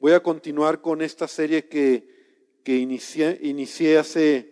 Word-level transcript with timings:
Voy 0.00 0.12
a 0.12 0.20
continuar 0.20 0.80
con 0.80 1.02
esta 1.02 1.26
serie 1.26 1.66
que, 1.66 2.06
que 2.62 2.76
inicié, 2.76 3.36
inicié 3.42 3.98
hace 3.98 4.48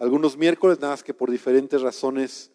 algunos 0.00 0.36
miércoles, 0.36 0.80
nada 0.80 0.94
más 0.94 1.04
que 1.04 1.14
por 1.14 1.30
diferentes 1.30 1.80
razones, 1.80 2.50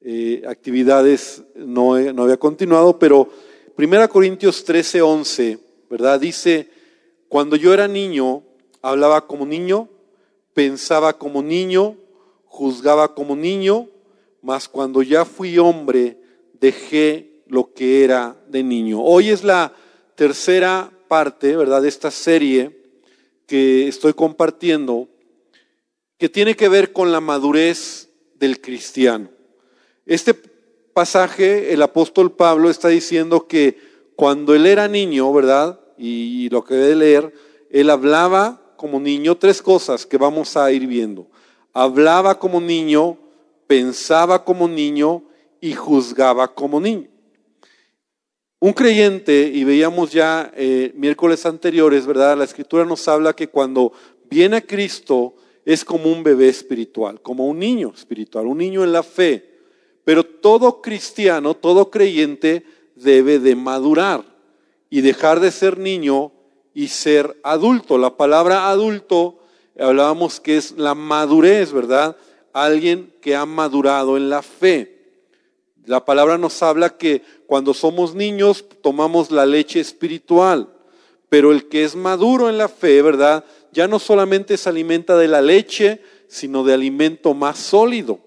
eh, 0.00 0.42
actividades 0.48 1.42
no, 1.54 1.98
no 2.14 2.22
había 2.22 2.38
continuado, 2.38 2.98
pero 2.98 3.28
1 3.76 4.08
Corintios 4.08 4.64
13, 4.64 5.02
11, 5.02 5.58
¿verdad? 5.90 6.18
Dice, 6.18 6.70
cuando 7.28 7.56
yo 7.56 7.74
era 7.74 7.86
niño, 7.86 8.42
hablaba 8.80 9.26
como 9.26 9.44
niño, 9.44 9.90
pensaba 10.54 11.18
como 11.18 11.42
niño, 11.42 11.98
juzgaba 12.46 13.14
como 13.14 13.36
niño, 13.36 13.86
mas 14.40 14.66
cuando 14.66 15.02
ya 15.02 15.26
fui 15.26 15.58
hombre, 15.58 16.18
dejé 16.58 17.42
lo 17.48 17.74
que 17.74 18.02
era 18.02 18.34
de 18.48 18.62
niño. 18.62 19.02
Hoy 19.02 19.28
es 19.28 19.44
la 19.44 19.74
tercera 20.14 20.95
parte, 21.08 21.56
¿verdad?, 21.56 21.82
de 21.82 21.88
esta 21.88 22.10
serie 22.10 22.82
que 23.46 23.88
estoy 23.88 24.12
compartiendo, 24.14 25.08
que 26.18 26.28
tiene 26.28 26.56
que 26.56 26.68
ver 26.68 26.92
con 26.92 27.12
la 27.12 27.20
madurez 27.20 28.08
del 28.34 28.60
cristiano. 28.60 29.28
Este 30.04 30.34
pasaje, 30.94 31.72
el 31.72 31.82
apóstol 31.82 32.32
Pablo 32.32 32.70
está 32.70 32.88
diciendo 32.88 33.46
que 33.46 33.78
cuando 34.16 34.54
él 34.54 34.66
era 34.66 34.88
niño, 34.88 35.32
¿verdad? 35.32 35.80
Y 35.98 36.48
lo 36.50 36.64
que 36.64 36.74
debe 36.74 36.96
leer, 36.96 37.34
él 37.70 37.90
hablaba 37.90 38.74
como 38.76 39.00
niño 39.00 39.36
tres 39.36 39.62
cosas 39.62 40.06
que 40.06 40.16
vamos 40.16 40.56
a 40.56 40.70
ir 40.72 40.86
viendo. 40.86 41.28
Hablaba 41.72 42.38
como 42.38 42.60
niño, 42.60 43.18
pensaba 43.66 44.44
como 44.44 44.68
niño 44.68 45.24
y 45.60 45.74
juzgaba 45.74 46.54
como 46.54 46.80
niño. 46.80 47.08
Un 48.58 48.72
creyente, 48.72 49.50
y 49.52 49.64
veíamos 49.64 50.12
ya 50.12 50.50
eh, 50.56 50.90
miércoles 50.94 51.44
anteriores, 51.44 52.06
¿verdad? 52.06 52.38
La 52.38 52.44
escritura 52.44 52.86
nos 52.86 53.06
habla 53.06 53.34
que 53.34 53.48
cuando 53.48 53.92
viene 54.30 54.56
a 54.56 54.66
Cristo 54.66 55.34
es 55.66 55.84
como 55.84 56.10
un 56.10 56.22
bebé 56.22 56.48
espiritual, 56.48 57.20
como 57.20 57.46
un 57.46 57.58
niño 57.58 57.92
espiritual, 57.94 58.46
un 58.46 58.56
niño 58.56 58.82
en 58.82 58.92
la 58.92 59.02
fe. 59.02 59.56
Pero 60.04 60.24
todo 60.24 60.80
cristiano, 60.80 61.52
todo 61.54 61.90
creyente 61.90 62.64
debe 62.94 63.38
de 63.40 63.56
madurar 63.56 64.24
y 64.88 65.02
dejar 65.02 65.40
de 65.40 65.50
ser 65.50 65.78
niño 65.78 66.32
y 66.72 66.88
ser 66.88 67.38
adulto. 67.42 67.98
La 67.98 68.16
palabra 68.16 68.70
adulto, 68.70 69.38
hablábamos 69.78 70.40
que 70.40 70.56
es 70.56 70.72
la 70.78 70.94
madurez, 70.94 71.72
¿verdad? 71.72 72.16
Alguien 72.54 73.12
que 73.20 73.36
ha 73.36 73.44
madurado 73.44 74.16
en 74.16 74.30
la 74.30 74.40
fe. 74.40 74.95
La 75.86 76.04
palabra 76.04 76.36
nos 76.36 76.64
habla 76.64 76.96
que 76.98 77.22
cuando 77.46 77.72
somos 77.72 78.14
niños 78.14 78.64
tomamos 78.82 79.30
la 79.30 79.46
leche 79.46 79.78
espiritual, 79.78 80.68
pero 81.28 81.52
el 81.52 81.68
que 81.68 81.84
es 81.84 81.94
maduro 81.94 82.48
en 82.48 82.58
la 82.58 82.68
fe, 82.68 83.02
¿verdad? 83.02 83.44
Ya 83.70 83.86
no 83.86 84.00
solamente 84.00 84.56
se 84.56 84.68
alimenta 84.68 85.16
de 85.16 85.28
la 85.28 85.40
leche, 85.40 86.00
sino 86.26 86.64
de 86.64 86.74
alimento 86.74 87.34
más 87.34 87.58
sólido. 87.58 88.18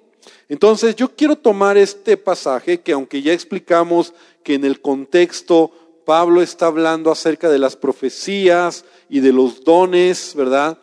Entonces 0.48 0.96
yo 0.96 1.14
quiero 1.16 1.36
tomar 1.36 1.78
este 1.78 2.16
pasaje 2.16 2.80
que 2.80 2.94
aunque 2.94 3.22
ya 3.22 3.34
explicamos 3.34 4.14
que 4.42 4.54
en 4.54 4.64
el 4.64 4.80
contexto 4.80 5.72
Pablo 6.06 6.42
está 6.42 6.68
hablando 6.68 7.12
acerca 7.12 7.50
de 7.50 7.60
las 7.60 7.76
profecías 7.76 8.86
y 9.10 9.20
de 9.20 9.34
los 9.34 9.66
dones, 9.66 10.34
¿verdad? 10.34 10.78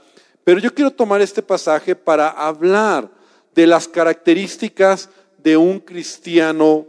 Pero 0.44 0.60
yo 0.60 0.74
quiero 0.74 0.90
tomar 0.90 1.22
este 1.22 1.42
pasaje 1.42 1.96
para 1.96 2.28
hablar 2.28 3.10
de 3.54 3.66
las 3.66 3.88
características 3.88 5.08
de 5.46 5.56
un 5.56 5.78
cristiano 5.78 6.88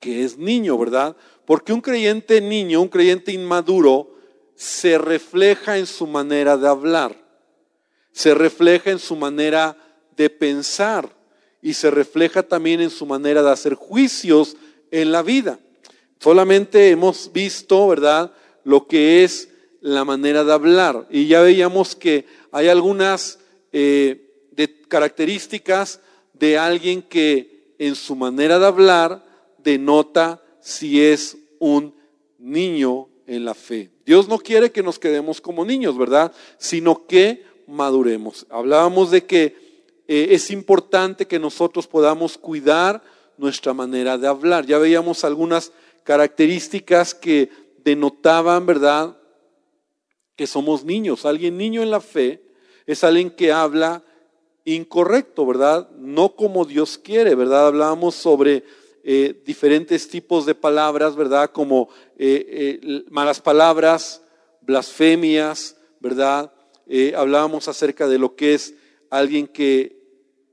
que 0.00 0.24
es 0.24 0.38
niño, 0.38 0.78
¿verdad? 0.78 1.14
Porque 1.44 1.74
un 1.74 1.82
creyente 1.82 2.40
niño, 2.40 2.80
un 2.80 2.88
creyente 2.88 3.32
inmaduro, 3.32 4.16
se 4.54 4.96
refleja 4.96 5.76
en 5.76 5.86
su 5.86 6.06
manera 6.06 6.56
de 6.56 6.66
hablar, 6.66 7.14
se 8.12 8.32
refleja 8.32 8.92
en 8.92 8.98
su 8.98 9.14
manera 9.14 9.76
de 10.16 10.30
pensar 10.30 11.14
y 11.60 11.74
se 11.74 11.90
refleja 11.90 12.42
también 12.42 12.80
en 12.80 12.88
su 12.88 13.04
manera 13.04 13.42
de 13.42 13.50
hacer 13.50 13.74
juicios 13.74 14.56
en 14.90 15.12
la 15.12 15.22
vida. 15.22 15.58
Solamente 16.20 16.88
hemos 16.88 17.30
visto, 17.30 17.88
¿verdad?, 17.88 18.32
lo 18.64 18.86
que 18.86 19.22
es 19.22 19.50
la 19.82 20.06
manera 20.06 20.44
de 20.44 20.52
hablar. 20.54 21.06
Y 21.10 21.26
ya 21.26 21.42
veíamos 21.42 21.94
que 21.94 22.24
hay 22.52 22.68
algunas 22.68 23.38
eh, 23.70 24.24
características 24.88 26.00
de 26.38 26.58
alguien 26.58 27.02
que 27.02 27.74
en 27.78 27.94
su 27.94 28.16
manera 28.16 28.58
de 28.58 28.66
hablar 28.66 29.24
denota 29.58 30.42
si 30.60 31.02
es 31.02 31.36
un 31.58 31.94
niño 32.38 33.08
en 33.26 33.44
la 33.44 33.54
fe. 33.54 33.90
Dios 34.06 34.28
no 34.28 34.38
quiere 34.38 34.72
que 34.72 34.82
nos 34.82 34.98
quedemos 34.98 35.40
como 35.40 35.64
niños, 35.64 35.96
¿verdad? 35.98 36.32
Sino 36.58 37.06
que 37.06 37.44
maduremos. 37.66 38.46
Hablábamos 38.48 39.10
de 39.10 39.24
que 39.24 39.68
eh, 40.08 40.28
es 40.30 40.50
importante 40.50 41.26
que 41.26 41.38
nosotros 41.38 41.86
podamos 41.86 42.38
cuidar 42.38 43.02
nuestra 43.36 43.74
manera 43.74 44.16
de 44.16 44.26
hablar. 44.26 44.66
Ya 44.66 44.78
veíamos 44.78 45.24
algunas 45.24 45.72
características 46.04 47.14
que 47.14 47.50
denotaban, 47.84 48.64
¿verdad? 48.64 49.16
Que 50.34 50.46
somos 50.46 50.84
niños. 50.84 51.26
Alguien 51.26 51.58
niño 51.58 51.82
en 51.82 51.90
la 51.90 52.00
fe 52.00 52.42
es 52.86 53.04
alguien 53.04 53.30
que 53.30 53.52
habla 53.52 54.02
incorrecto, 54.74 55.46
¿verdad? 55.46 55.88
No 55.98 56.34
como 56.34 56.64
Dios 56.64 56.98
quiere, 56.98 57.34
¿verdad? 57.34 57.68
Hablábamos 57.68 58.14
sobre 58.14 58.64
eh, 59.02 59.40
diferentes 59.46 60.08
tipos 60.08 60.44
de 60.44 60.54
palabras, 60.54 61.16
¿verdad? 61.16 61.50
Como 61.52 61.88
eh, 62.18 62.80
eh, 62.82 63.04
malas 63.10 63.40
palabras, 63.40 64.22
blasfemias, 64.60 65.76
¿verdad? 66.00 66.52
hablábamos 67.14 67.68
acerca 67.68 68.08
de 68.08 68.18
lo 68.18 68.34
que 68.34 68.54
es 68.54 68.74
alguien 69.10 69.46
que 69.46 69.98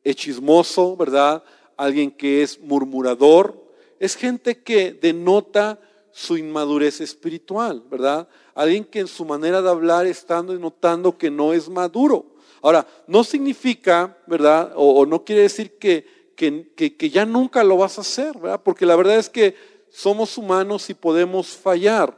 es 0.04 0.18
chismoso, 0.18 0.98
¿verdad? 0.98 1.44
Alguien 1.78 2.12
que 2.12 2.44
es 2.44 2.60
murmurador. 2.60 3.72
Es 4.00 4.18
gente 4.18 4.62
que 4.62 4.92
denota 4.92 5.80
su 6.12 6.38
inmadurez 6.38 7.00
espiritual, 7.00 7.84
¿verdad? 7.90 8.28
Alguien 8.54 8.84
que 8.84 9.00
en 9.00 9.08
su 9.08 9.24
manera 9.24 9.62
de 9.62 9.70
hablar 9.70 10.06
está 10.08 10.42
notando 10.42 11.18
que 11.18 11.32
no 11.32 11.54
es 11.54 11.70
maduro. 11.70 12.35
Ahora, 12.66 12.88
no 13.06 13.24
significa, 13.24 14.18
¿verdad? 14.26 14.72
O, 14.76 15.06
no 15.06 15.24
quiere 15.24 15.44
decir 15.44 15.78
que, 15.78 16.04
que, 16.36 17.10
ya 17.12 17.24
nunca 17.24 17.64
lo 17.64 17.78
vas 17.78 18.00
a 18.00 18.02
hacer, 18.02 18.40
¿verdad? 18.40 18.60
Porque 18.64 18.88
la 18.88 18.96
verdad 18.96 19.20
es 19.20 19.30
que 19.30 19.54
somos 19.92 20.36
humanos 20.36 20.90
y 20.90 20.96
podemos 20.96 21.50
fallar, 21.50 22.18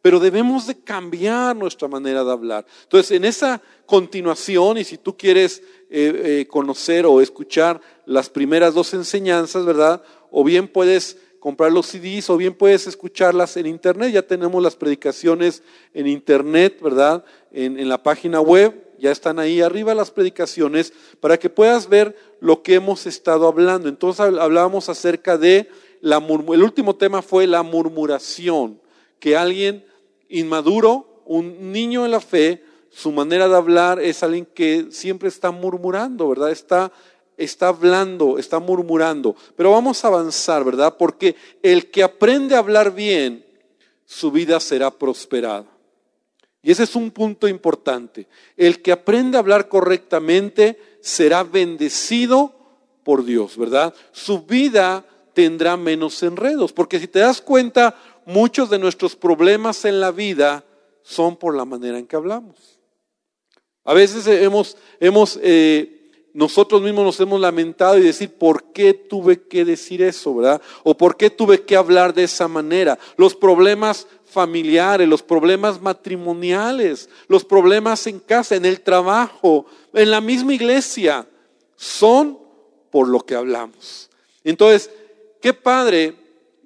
pero 0.00 0.20
debemos 0.20 0.68
de 0.68 0.78
cambiar 0.78 1.56
nuestra 1.56 1.88
manera 1.88 2.22
de 2.22 2.30
hablar. 2.30 2.66
Entonces, 2.84 3.10
en 3.10 3.24
esa 3.24 3.60
continuación, 3.84 4.78
y 4.78 4.84
si 4.84 4.96
tú 4.96 5.16
quieres 5.16 5.60
eh, 5.90 6.22
eh, 6.40 6.46
conocer 6.48 7.04
o 7.04 7.20
escuchar 7.20 7.80
las 8.06 8.30
primeras 8.30 8.74
dos 8.74 8.94
enseñanzas, 8.94 9.64
¿verdad? 9.66 10.04
O 10.30 10.44
bien 10.44 10.68
puedes 10.68 11.18
comprar 11.40 11.72
los 11.72 11.86
CDs 11.86 12.30
o 12.30 12.36
bien 12.36 12.54
puedes 12.54 12.86
escucharlas 12.86 13.56
en 13.56 13.66
internet. 13.66 14.12
Ya 14.12 14.22
tenemos 14.22 14.62
las 14.62 14.76
predicaciones 14.76 15.64
en 15.94 16.06
internet, 16.06 16.78
¿verdad? 16.80 17.24
En, 17.50 17.76
en 17.76 17.88
la 17.88 18.00
página 18.00 18.40
web 18.40 18.86
ya 19.00 19.10
están 19.10 19.38
ahí 19.38 19.60
arriba 19.60 19.94
las 19.94 20.10
predicaciones 20.10 20.92
para 21.20 21.38
que 21.38 21.50
puedas 21.50 21.88
ver 21.88 22.16
lo 22.40 22.62
que 22.62 22.74
hemos 22.74 23.06
estado 23.06 23.48
hablando. 23.48 23.88
Entonces 23.88 24.20
hablábamos 24.20 24.88
acerca 24.88 25.36
de 25.36 25.68
la 26.00 26.16
el 26.18 26.62
último 26.62 26.96
tema 26.96 27.22
fue 27.22 27.46
la 27.46 27.62
murmuración, 27.62 28.80
que 29.18 29.36
alguien 29.36 29.84
inmaduro, 30.28 31.22
un 31.26 31.72
niño 31.72 32.04
en 32.04 32.12
la 32.12 32.20
fe, 32.20 32.64
su 32.90 33.12
manera 33.12 33.48
de 33.48 33.56
hablar 33.56 34.00
es 34.00 34.22
alguien 34.22 34.46
que 34.46 34.86
siempre 34.90 35.28
está 35.28 35.50
murmurando, 35.50 36.28
¿verdad? 36.28 36.50
Está 36.50 36.92
está 37.40 37.68
hablando, 37.68 38.38
está 38.38 38.58
murmurando. 38.58 39.34
Pero 39.56 39.72
vamos 39.72 40.04
a 40.04 40.08
avanzar, 40.08 40.62
¿verdad? 40.62 40.96
Porque 40.98 41.36
el 41.62 41.90
que 41.90 42.02
aprende 42.02 42.54
a 42.54 42.58
hablar 42.58 42.94
bien, 42.94 43.44
su 44.04 44.30
vida 44.30 44.60
será 44.60 44.90
prosperada. 44.90 45.64
Y 46.62 46.70
ese 46.70 46.82
es 46.82 46.94
un 46.94 47.10
punto 47.10 47.48
importante. 47.48 48.28
El 48.56 48.82
que 48.82 48.92
aprende 48.92 49.36
a 49.36 49.40
hablar 49.40 49.68
correctamente 49.68 50.78
será 51.00 51.42
bendecido 51.42 52.54
por 53.02 53.24
Dios, 53.24 53.56
¿verdad? 53.56 53.94
Su 54.12 54.42
vida 54.42 55.04
tendrá 55.32 55.76
menos 55.76 56.22
enredos, 56.22 56.72
porque 56.72 56.98
si 56.98 57.08
te 57.08 57.20
das 57.20 57.40
cuenta, 57.40 57.96
muchos 58.26 58.68
de 58.68 58.78
nuestros 58.78 59.16
problemas 59.16 59.84
en 59.84 60.00
la 60.00 60.10
vida 60.10 60.64
son 61.02 61.36
por 61.36 61.56
la 61.56 61.64
manera 61.64 61.98
en 61.98 62.06
que 62.06 62.16
hablamos. 62.16 62.78
A 63.84 63.94
veces 63.94 64.26
hemos, 64.26 64.76
hemos 65.00 65.38
eh, 65.42 65.99
nosotros 66.32 66.80
mismos 66.82 67.04
nos 67.04 67.20
hemos 67.20 67.40
lamentado 67.40 67.98
y 67.98 68.02
decir, 68.02 68.30
¿por 68.30 68.72
qué 68.72 68.94
tuve 68.94 69.42
que 69.42 69.64
decir 69.64 70.02
eso, 70.02 70.34
verdad? 70.34 70.62
O 70.84 70.96
¿por 70.96 71.16
qué 71.16 71.30
tuve 71.30 71.62
que 71.62 71.76
hablar 71.76 72.14
de 72.14 72.24
esa 72.24 72.46
manera? 72.46 72.98
Los 73.16 73.34
problemas 73.34 74.06
familiares, 74.24 75.08
los 75.08 75.22
problemas 75.22 75.80
matrimoniales, 75.80 77.08
los 77.26 77.44
problemas 77.44 78.06
en 78.06 78.20
casa, 78.20 78.54
en 78.54 78.64
el 78.64 78.80
trabajo, 78.80 79.66
en 79.92 80.10
la 80.10 80.20
misma 80.20 80.54
iglesia, 80.54 81.26
son 81.76 82.38
por 82.90 83.08
lo 83.08 83.20
que 83.20 83.34
hablamos. 83.34 84.08
Entonces, 84.44 84.90
qué 85.40 85.52
padre, 85.52 86.14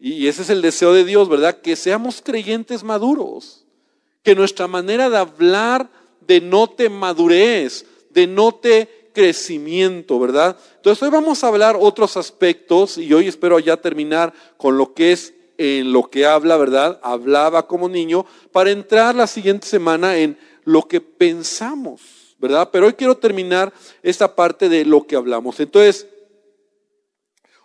y 0.01 0.27
ese 0.27 0.43
es 0.43 0.51
el 0.51 0.61
deseo 0.61 0.93
de 0.93 1.05
Dios, 1.05 1.29
¿verdad? 1.29 1.61
Que 1.61 1.77
seamos 1.77 2.21
creyentes 2.23 2.85
maduros, 2.85 3.65
que 4.23 4.35
nuestra 4.35 4.67
manera 4.67 5.09
de 5.09 5.17
hablar 5.17 5.89
denote 6.27 6.89
madurez, 6.89 7.87
denote 8.11 9.04
crecimiento, 9.15 10.19
¿verdad? 10.19 10.59
Entonces 10.77 11.03
hoy 11.03 11.09
vamos 11.09 11.43
a 11.43 11.49
hablar 11.49 11.77
otros 11.81 12.19
aspectos 12.19 12.99
y 12.99 13.15
hoy 13.15 13.29
espero 13.29 13.59
ya 13.59 13.79
terminar 13.79 14.35
con 14.59 14.77
lo 14.77 14.93
que 14.93 15.13
es 15.13 15.33
en 15.57 15.93
lo 15.93 16.11
que 16.11 16.27
habla, 16.27 16.57
¿verdad? 16.57 17.01
Hablaba 17.03 17.67
como 17.67 17.89
niño, 17.89 18.27
para 18.53 18.71
entrar 18.71 19.15
la 19.15 19.27
siguiente 19.27 19.67
semana 19.67 20.19
en 20.19 20.37
lo 20.65 20.83
que 20.83 21.01
pensamos, 21.01 22.37
¿verdad? 22.39 22.69
Pero 22.73 22.87
hoy 22.87 22.95
quiero 22.95 23.17
terminar 23.17 23.73
esta 24.03 24.35
parte 24.35 24.69
de 24.69 24.85
lo 24.85 25.07
que 25.07 25.17
hablamos. 25.17 25.61
Entonces, 25.61 26.07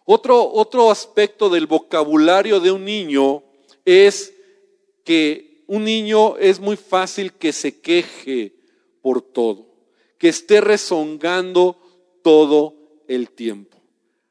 otro, 0.06 0.52
otro 0.52 0.92
aspecto 0.92 1.50
del 1.50 1.68
vocabulario 1.68 2.60
de 2.60 2.72
un 2.72 2.86
niño 2.86 3.44
es 3.86 4.34
que 5.04 5.64
un 5.68 5.84
niño 5.84 6.38
es 6.38 6.60
muy 6.60 6.78
fácil 6.78 7.34
que 7.34 7.54
se 7.54 7.80
queje 7.80 8.56
por 9.02 9.22
todo, 9.22 9.69
que 10.20 10.30
esté 10.30 10.62
rezongando 10.62 11.78
todo 12.22 12.76
el 13.08 13.32
tiempo. 13.32 13.78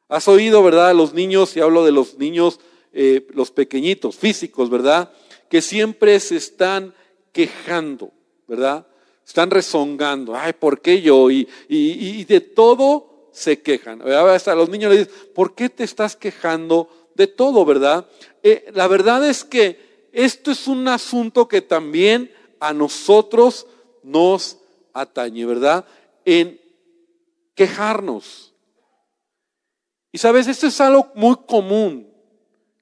Has 0.08 0.28
oído, 0.28 0.62
¿verdad? 0.62 0.94
Los 0.94 1.12
niños, 1.14 1.56
y 1.56 1.60
hablo 1.60 1.84
de 1.84 1.92
los 1.92 2.16
niños, 2.18 2.60
eh, 2.92 3.26
los 3.34 3.50
pequeñitos, 3.50 4.16
físicos, 4.16 4.70
¿verdad? 4.70 5.10
Que 5.50 5.60
siempre 5.60 6.20
se 6.20 6.36
están 6.36 6.94
quejando, 7.32 8.12
¿verdad? 8.46 8.86
Están 9.26 9.50
rezongando, 9.50 10.36
ay, 10.36 10.52
¿por 10.52 10.80
qué 10.80 11.02
yo? 11.02 11.30
Y, 11.30 11.48
y, 11.68 12.20
y 12.20 12.24
de 12.24 12.40
todo 12.40 13.30
se 13.32 13.60
quejan. 13.60 14.02
Hasta 14.02 14.54
los 14.54 14.68
niños 14.68 14.92
le 14.92 14.98
dicen, 15.00 15.14
¿por 15.34 15.54
qué 15.54 15.68
te 15.68 15.84
estás 15.84 16.16
quejando 16.16 16.88
de 17.14 17.26
todo, 17.26 17.64
verdad? 17.64 18.06
Eh, 18.42 18.70
la 18.74 18.88
verdad 18.88 19.28
es 19.28 19.44
que 19.44 20.08
esto 20.12 20.50
es 20.50 20.66
un 20.66 20.88
asunto 20.88 21.48
que 21.48 21.60
también 21.60 22.32
a 22.60 22.72
nosotros 22.72 23.66
nos 24.02 24.58
atañe, 24.92 25.44
¿verdad? 25.46 25.84
En 26.24 26.60
quejarnos. 27.54 28.54
Y 30.12 30.18
sabes, 30.18 30.46
esto 30.46 30.66
es 30.66 30.80
algo 30.80 31.10
muy 31.14 31.36
común. 31.46 32.12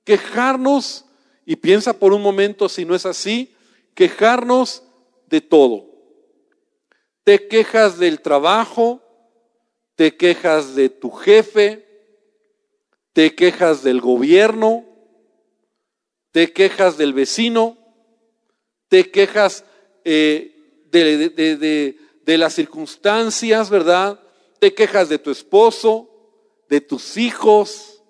Quejarnos, 0.05 1.05
y 1.45 1.57
piensa 1.57 1.99
por 1.99 2.13
un 2.13 2.23
momento 2.23 2.69
si 2.69 2.85
no 2.85 2.95
es 2.95 3.07
así, 3.07 3.55
quejarnos 3.95 4.83
de 5.27 5.41
todo. 5.41 5.87
Te 7.25 7.49
quejas 7.49 7.99
del 7.99 8.21
trabajo, 8.21 9.03
te 9.97 10.17
quejas 10.17 10.75
de 10.75 10.89
tu 10.89 11.11
jefe, 11.11 11.87
te 13.13 13.35
quejas 13.35 13.83
del 13.83 14.01
gobierno, 14.01 14.85
te 16.31 16.53
quejas 16.53 16.99
del 16.99 17.15
vecino, 17.15 17.79
te 18.89 19.11
quejas 19.11 19.65
eh, 20.05 20.56
de, 20.91 21.97
de 22.27 22.39
las 22.39 22.55
circunstancias, 22.55 23.71
¿verdad? 23.71 24.21
Te 24.59 24.75
quejas 24.75 25.09
de 25.09 25.19
tu 25.19 25.31
esposo, 25.31 26.11
de 26.69 26.81
tus 26.81 27.17
hijos, 27.17 28.03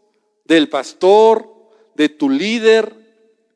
del 0.44 0.68
pastor, 0.68 1.52
de 1.94 2.08
tu 2.08 2.30
líder, 2.30 2.94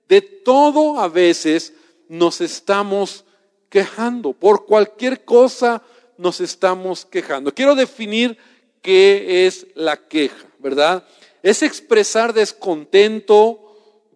de 0.09 0.21
todo 0.21 1.01
a 1.01 1.09
veces 1.09 1.73
nos 2.09 2.41
estamos 2.41 3.25
quejando. 3.69 4.33
Por 4.33 4.67
cualquier 4.67 5.25
cosa 5.25 5.83
nos 6.19 6.41
estamos 6.41 7.07
quejando. 7.07 7.55
Quiero 7.55 7.75
definir 7.75 8.37
qué 8.83 9.47
es 9.47 9.67
la 9.75 10.09
queja, 10.09 10.47
¿verdad? 10.59 11.07
Es 11.43 11.63
expresar 11.63 12.35
descontento, 12.35 13.61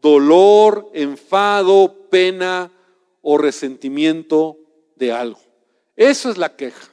dolor, 0.03 0.91
enfado, 0.93 2.09
pena 2.11 2.71
o 3.23 3.39
resentimiento 3.39 4.59
de 4.97 5.13
algo. 5.13 5.41
Eso 5.97 6.31
es 6.31 6.39
la 6.39 6.57
queja. 6.57 6.89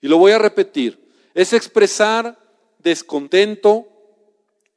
Y 0.00 0.08
lo 0.08 0.18
voy 0.18 0.32
a 0.32 0.38
repetir. 0.38 1.00
Es 1.34 1.52
expresar 1.52 2.38
descontento, 2.78 3.86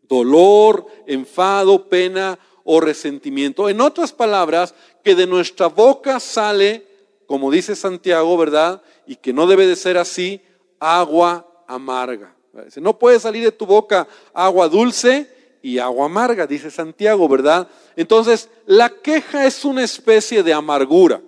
dolor, 0.03 0.87
enfado, 1.05 1.89
pena 1.89 2.39
o 2.63 2.79
resentimiento. 2.79 3.69
En 3.69 3.81
otras 3.81 4.11
palabras, 4.11 4.73
que 5.03 5.15
de 5.15 5.27
nuestra 5.27 5.67
boca 5.67 6.19
sale, 6.19 6.85
como 7.25 7.51
dice 7.51 7.75
Santiago, 7.75 8.37
¿verdad? 8.37 8.81
Y 9.05 9.15
que 9.15 9.33
no 9.33 9.47
debe 9.47 9.67
de 9.67 9.75
ser 9.75 9.97
así, 9.97 10.41
agua 10.79 11.63
amarga. 11.67 12.35
No 12.77 12.97
puede 12.97 13.19
salir 13.19 13.43
de 13.43 13.51
tu 13.51 13.65
boca 13.65 14.07
agua 14.33 14.67
dulce 14.67 15.29
y 15.61 15.79
agua 15.79 16.05
amarga, 16.05 16.47
dice 16.47 16.71
Santiago, 16.71 17.27
¿verdad? 17.27 17.67
Entonces, 17.95 18.49
la 18.65 18.89
queja 18.89 19.45
es 19.45 19.63
una 19.65 19.83
especie 19.83 20.41
de 20.43 20.53
amargura. 20.53 21.21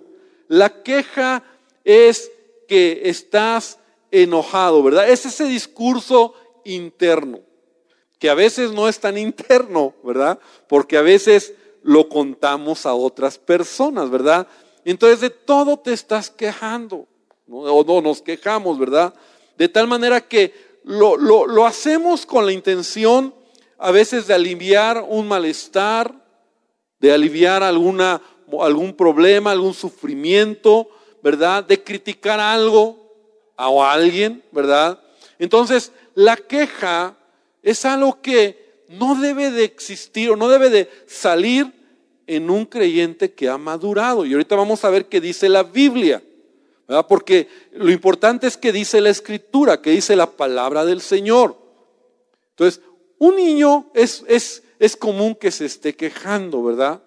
La 0.50 0.82
queja 0.82 1.44
es 1.84 2.28
que 2.66 3.02
estás 3.04 3.78
enojado, 4.10 4.82
¿verdad? 4.82 5.08
Es 5.08 5.24
ese 5.24 5.44
discurso 5.44 6.34
interno, 6.64 7.38
que 8.18 8.28
a 8.28 8.34
veces 8.34 8.72
no 8.72 8.88
es 8.88 8.98
tan 8.98 9.16
interno, 9.28 9.94
¿verdad? 10.02 10.40
Porque 10.68 10.96
a 10.96 11.02
veces 11.02 11.54
lo 11.84 12.08
contamos 12.08 12.84
a 12.84 12.94
otras 12.94 13.38
personas, 13.38 14.10
¿verdad? 14.10 14.48
Entonces 14.84 15.20
de 15.20 15.30
todo 15.30 15.76
te 15.78 15.92
estás 15.92 16.30
quejando, 16.30 17.06
o 17.48 17.84
no 17.84 18.00
nos 18.00 18.20
quejamos, 18.20 18.76
¿verdad? 18.76 19.14
De 19.56 19.68
tal 19.68 19.86
manera 19.86 20.20
que 20.20 20.52
lo, 20.82 21.16
lo, 21.16 21.46
lo 21.46 21.64
hacemos 21.64 22.26
con 22.26 22.44
la 22.44 22.50
intención 22.50 23.32
a 23.78 23.92
veces 23.92 24.26
de 24.26 24.34
aliviar 24.34 25.06
un 25.08 25.28
malestar, 25.28 26.12
de 26.98 27.12
aliviar 27.12 27.62
alguna, 27.62 28.20
algún 28.60 28.94
problema, 28.94 29.52
algún 29.52 29.74
sufrimiento, 29.74 30.88
¿verdad? 31.22 31.64
De 31.64 31.82
criticar 31.82 32.40
algo 32.40 32.98
a 33.56 33.92
alguien, 33.92 34.42
¿verdad? 34.52 35.00
Entonces, 35.38 35.92
la 36.14 36.36
queja 36.36 37.16
es 37.62 37.84
algo 37.84 38.20
que 38.20 38.84
no 38.88 39.14
debe 39.14 39.50
de 39.50 39.64
existir 39.64 40.30
o 40.30 40.36
no 40.36 40.48
debe 40.48 40.70
de 40.70 40.88
salir 41.06 41.72
en 42.26 42.50
un 42.50 42.64
creyente 42.64 43.32
que 43.32 43.48
ha 43.48 43.58
madurado. 43.58 44.24
Y 44.24 44.32
ahorita 44.32 44.56
vamos 44.56 44.84
a 44.84 44.90
ver 44.90 45.06
qué 45.06 45.20
dice 45.20 45.48
la 45.48 45.62
Biblia, 45.62 46.22
¿verdad? 46.88 47.06
Porque 47.06 47.48
lo 47.72 47.90
importante 47.90 48.46
es 48.46 48.56
que 48.56 48.72
dice 48.72 49.00
la 49.00 49.10
Escritura, 49.10 49.80
que 49.80 49.90
dice 49.90 50.16
la 50.16 50.30
palabra 50.30 50.84
del 50.84 51.00
Señor. 51.00 51.56
Entonces, 52.50 52.82
un 53.18 53.36
niño 53.36 53.90
es, 53.94 54.24
es, 54.28 54.62
es 54.78 54.96
común 54.96 55.34
que 55.34 55.50
se 55.50 55.66
esté 55.66 55.94
quejando, 55.94 56.62
¿verdad? 56.62 57.02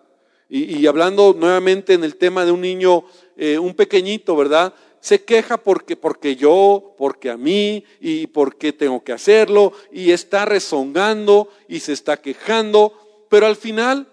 Y, 0.50 0.86
hablando 0.86 1.36
nuevamente 1.38 1.94
en 1.94 2.04
el 2.04 2.16
tema 2.16 2.46
de 2.46 2.52
un 2.52 2.62
niño, 2.62 3.06
eh, 3.38 3.58
un 3.58 3.74
pequeñito, 3.74 4.36
¿verdad? 4.36 4.74
Se 5.00 5.24
queja 5.24 5.58
porque, 5.58 5.96
porque 5.96 6.36
yo, 6.36 6.94
porque 6.98 7.30
a 7.30 7.38
mí, 7.38 7.84
y 8.00 8.28
porque 8.28 8.72
tengo 8.72 9.04
que 9.04 9.14
hacerlo, 9.14 9.74
y 9.92 10.12
está 10.12 10.46
rezongando 10.46 11.50
y 11.68 11.80
se 11.80 11.94
está 11.94 12.18
quejando, 12.18 13.26
pero 13.30 13.48
al 13.48 13.56
final 13.56 14.08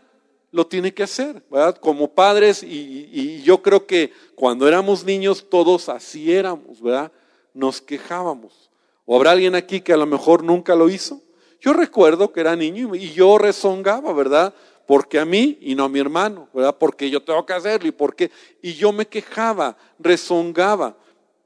lo 0.51 0.67
tiene 0.67 0.95
que 0.95 1.03
hacer, 1.03 1.43
¿verdad? 1.51 1.77
Como 1.77 2.09
padres, 2.15 2.63
y, 2.63 3.09
y 3.13 3.43
yo 3.43 3.63
creo 3.63 3.87
que 3.87 4.13
cuando 4.35 4.67
éramos 4.67 5.05
niños 5.05 5.47
todos 5.51 5.89
así 5.89 6.33
éramos, 6.33 6.81
¿verdad? 6.81 7.13
Nos 7.53 7.81
quejábamos. 7.81 8.71
¿O 9.05 9.17
habrá 9.17 9.33
alguien 9.33 9.55
aquí 9.55 9.81
que 9.81 9.93
a 9.93 9.97
lo 9.97 10.07
mejor 10.07 10.43
nunca 10.43 10.75
lo 10.75 10.89
hizo? 10.89 11.21
Yo 11.61 11.73
recuerdo 11.75 12.33
que 12.33 12.41
era 12.41 12.57
niño 12.57 12.95
y 12.95 13.11
yo 13.13 13.37
rezongaba, 13.37 14.13
¿verdad? 14.13 14.55
Porque 14.91 15.21
a 15.21 15.25
mí 15.25 15.57
y 15.61 15.77
no 15.77 15.85
a 15.85 15.89
mi 15.89 16.01
hermano, 16.01 16.49
¿verdad? 16.53 16.77
Porque 16.77 17.09
yo 17.09 17.23
tengo 17.23 17.47
que 17.47 17.53
hacerlo 17.53 17.87
y 17.87 17.93
porque 17.93 18.33
y 18.61 18.75
yo 18.75 18.91
me 18.91 19.07
quejaba, 19.07 19.79
rezongaba, 20.01 20.99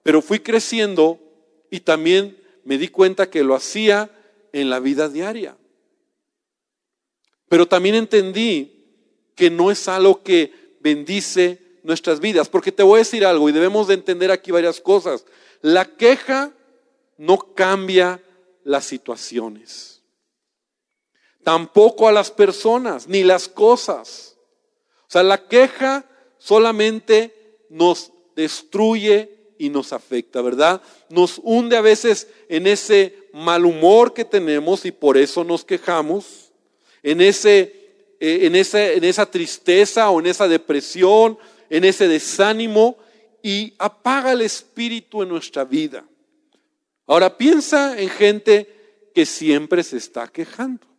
pero 0.03 0.23
fui 0.23 0.39
creciendo 0.39 1.21
y 1.71 1.81
también 1.81 2.39
me 2.65 2.79
di 2.79 2.89
cuenta 2.89 3.29
que 3.29 3.45
lo 3.45 3.55
hacía 3.55 4.11
en 4.55 4.71
la 4.71 4.81
vida 4.81 5.11
diaria. 5.11 5.59
Pero 7.47 7.69
también 7.69 7.97
entendí 7.97 8.83
que 9.35 9.51
no 9.51 9.71
es 9.71 9.89
algo 9.89 10.23
que 10.23 10.79
bendice 10.81 11.61
nuestras 11.83 12.21
vidas, 12.21 12.49
porque 12.49 12.73
te 12.73 12.83
voy 12.83 12.95
a 12.95 12.99
decir 13.01 13.27
algo 13.27 13.51
y 13.51 13.53
debemos 13.53 13.89
de 13.89 13.93
entender 13.93 14.31
aquí 14.31 14.53
varias 14.53 14.81
cosas. 14.81 15.27
La 15.61 15.85
queja 15.85 16.51
no 17.19 17.37
cambia 17.55 18.23
las 18.65 18.87
situaciones 18.87 19.94
tampoco 21.45 22.09
a 22.09 22.13
las 22.13 22.31
personas, 22.31 23.07
ni 23.07 23.23
las 23.23 23.49
cosas. 23.49 24.37
O 25.07 25.11
sea, 25.11 25.23
la 25.23 25.47
queja 25.47 26.05
solamente 26.39 27.65
nos 27.69 28.11
destruye 28.35 29.31
y 29.59 29.69
nos 29.69 29.93
afecta, 29.93 30.43
¿verdad? 30.43 30.83
Nos 31.11 31.41
hunde 31.43 31.77
a 31.77 31.81
veces 31.81 32.29
en 32.49 32.67
ese 32.67 33.29
mal 33.33 33.65
humor 33.65 34.13
que 34.13 34.25
tenemos 34.25 34.85
y 34.85 34.91
por 34.91 35.17
eso 35.17 35.45
nos 35.45 35.65
quejamos, 35.65 36.53
en, 37.03 37.21
ese, 37.21 37.61
eh, 38.19 38.41
en, 38.43 38.57
ese, 38.57 38.97
en 38.97 39.05
esa 39.05 39.27
tristeza 39.27 40.11
o 40.11 40.21
en 40.21 40.27
esa 40.27 40.49
depresión, 40.49 41.39
en 41.69 41.85
ese 41.85 42.09
desánimo 42.09 42.97
y 43.43 43.75
apaga 43.79 44.33
el 44.33 44.41
espíritu 44.41 45.23
en 45.23 45.29
nuestra 45.29 45.65
vida. 45.65 46.05
Ahora 47.07 47.37
piensa 47.37 48.01
en 48.01 48.09
gente 48.09 49.11
que 49.15 49.27
siempre 49.27 49.83
se 49.83 49.99
está 49.99 50.27
quejando. 50.29 50.94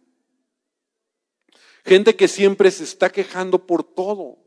Gente 1.85 2.15
que 2.15 2.27
siempre 2.27 2.71
se 2.71 2.83
está 2.83 3.11
quejando 3.11 3.65
por 3.65 3.83
todo. 3.83 4.37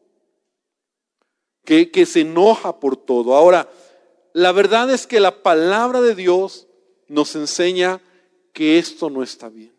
que, 1.65 1.91
que 1.91 2.07
se 2.07 2.21
enoja 2.21 2.81
por 2.81 2.97
todo. 2.97 3.35
Ahora, 3.35 3.69
la 4.33 4.53
verdad 4.53 4.91
es 4.91 5.07
que 5.07 5.21
la 5.21 5.43
palabra 5.43 6.01
de 6.01 6.15
Dios 6.15 6.67
nos 7.09 7.37
enseña 7.37 8.01
que 8.53 8.79
esto 8.79 9.11
no 9.11 9.23
está 9.23 9.49
bien. 9.49 9.75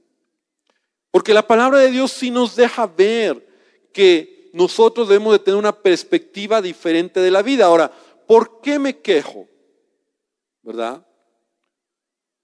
Porque 1.11 1.33
la 1.33 1.47
palabra 1.47 1.79
de 1.79 1.89
Dios 1.89 2.11
sí 2.11 2.29
nos 2.29 2.55
deja 2.55 2.85
ver 2.85 3.45
que 3.91 4.51
nosotros 4.53 5.09
debemos 5.09 5.33
de 5.33 5.39
tener 5.39 5.57
una 5.57 5.75
perspectiva 5.75 6.61
diferente 6.61 7.19
de 7.19 7.31
la 7.31 7.41
vida. 7.41 7.65
Ahora, 7.65 7.91
¿por 8.27 8.61
qué 8.61 8.77
me 8.77 8.99
quejo? 8.99 9.47
¿Verdad? 10.61 11.05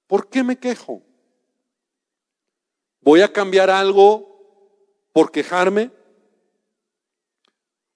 ¿Por 0.07 0.27
qué 0.27 0.43
me 0.43 0.57
quejo? 0.57 1.03
¿Voy 3.01 3.21
a 3.21 3.31
cambiar 3.31 3.69
algo 3.69 4.34
por 5.15 5.31
quejarme? 5.31 5.91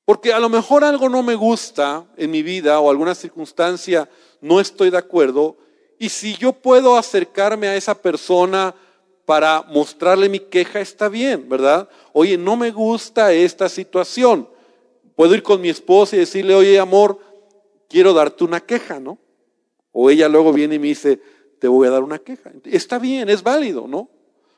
Porque 0.05 0.31
a 0.31 0.39
lo 0.39 0.47
mejor 0.47 0.85
algo 0.85 1.09
no 1.09 1.21
me 1.21 1.35
gusta 1.35 2.07
en 2.15 2.31
mi 2.31 2.43
vida 2.43 2.79
o 2.79 2.89
alguna 2.89 3.13
circunstancia 3.13 4.07
no 4.39 4.61
estoy 4.61 4.89
de 4.89 4.99
acuerdo. 4.99 5.57
Y 5.97 6.07
si 6.07 6.37
yo 6.37 6.53
puedo 6.53 6.95
acercarme 6.95 7.67
a 7.67 7.75
esa 7.75 8.01
persona 8.01 8.73
para 9.25 9.63
mostrarle 9.63 10.29
mi 10.29 10.39
queja, 10.39 10.79
está 10.79 11.09
bien, 11.09 11.49
¿verdad? 11.49 11.89
Oye, 12.13 12.37
no 12.37 12.55
me 12.55 12.71
gusta 12.71 13.33
esta 13.33 13.67
situación. 13.67 14.47
Puedo 15.17 15.35
ir 15.35 15.43
con 15.43 15.59
mi 15.59 15.67
esposa 15.67 16.15
y 16.15 16.19
decirle, 16.19 16.55
oye, 16.55 16.79
amor, 16.79 17.19
quiero 17.89 18.13
darte 18.13 18.45
una 18.45 18.61
queja, 18.61 18.97
¿no? 19.01 19.17
O 19.91 20.09
ella 20.09 20.29
luego 20.29 20.53
viene 20.53 20.75
y 20.75 20.79
me 20.79 20.87
dice, 20.87 21.19
te 21.59 21.67
voy 21.67 21.85
a 21.89 21.91
dar 21.91 22.01
una 22.01 22.19
queja. 22.19 22.53
Está 22.63 22.97
bien, 22.97 23.27
es 23.27 23.43
válido, 23.43 23.89
¿no? 23.89 24.09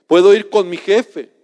Puedo 0.05 0.35
ir 0.35 0.51
con 0.51 0.69
mi 0.69 0.77
jefe 0.77 1.40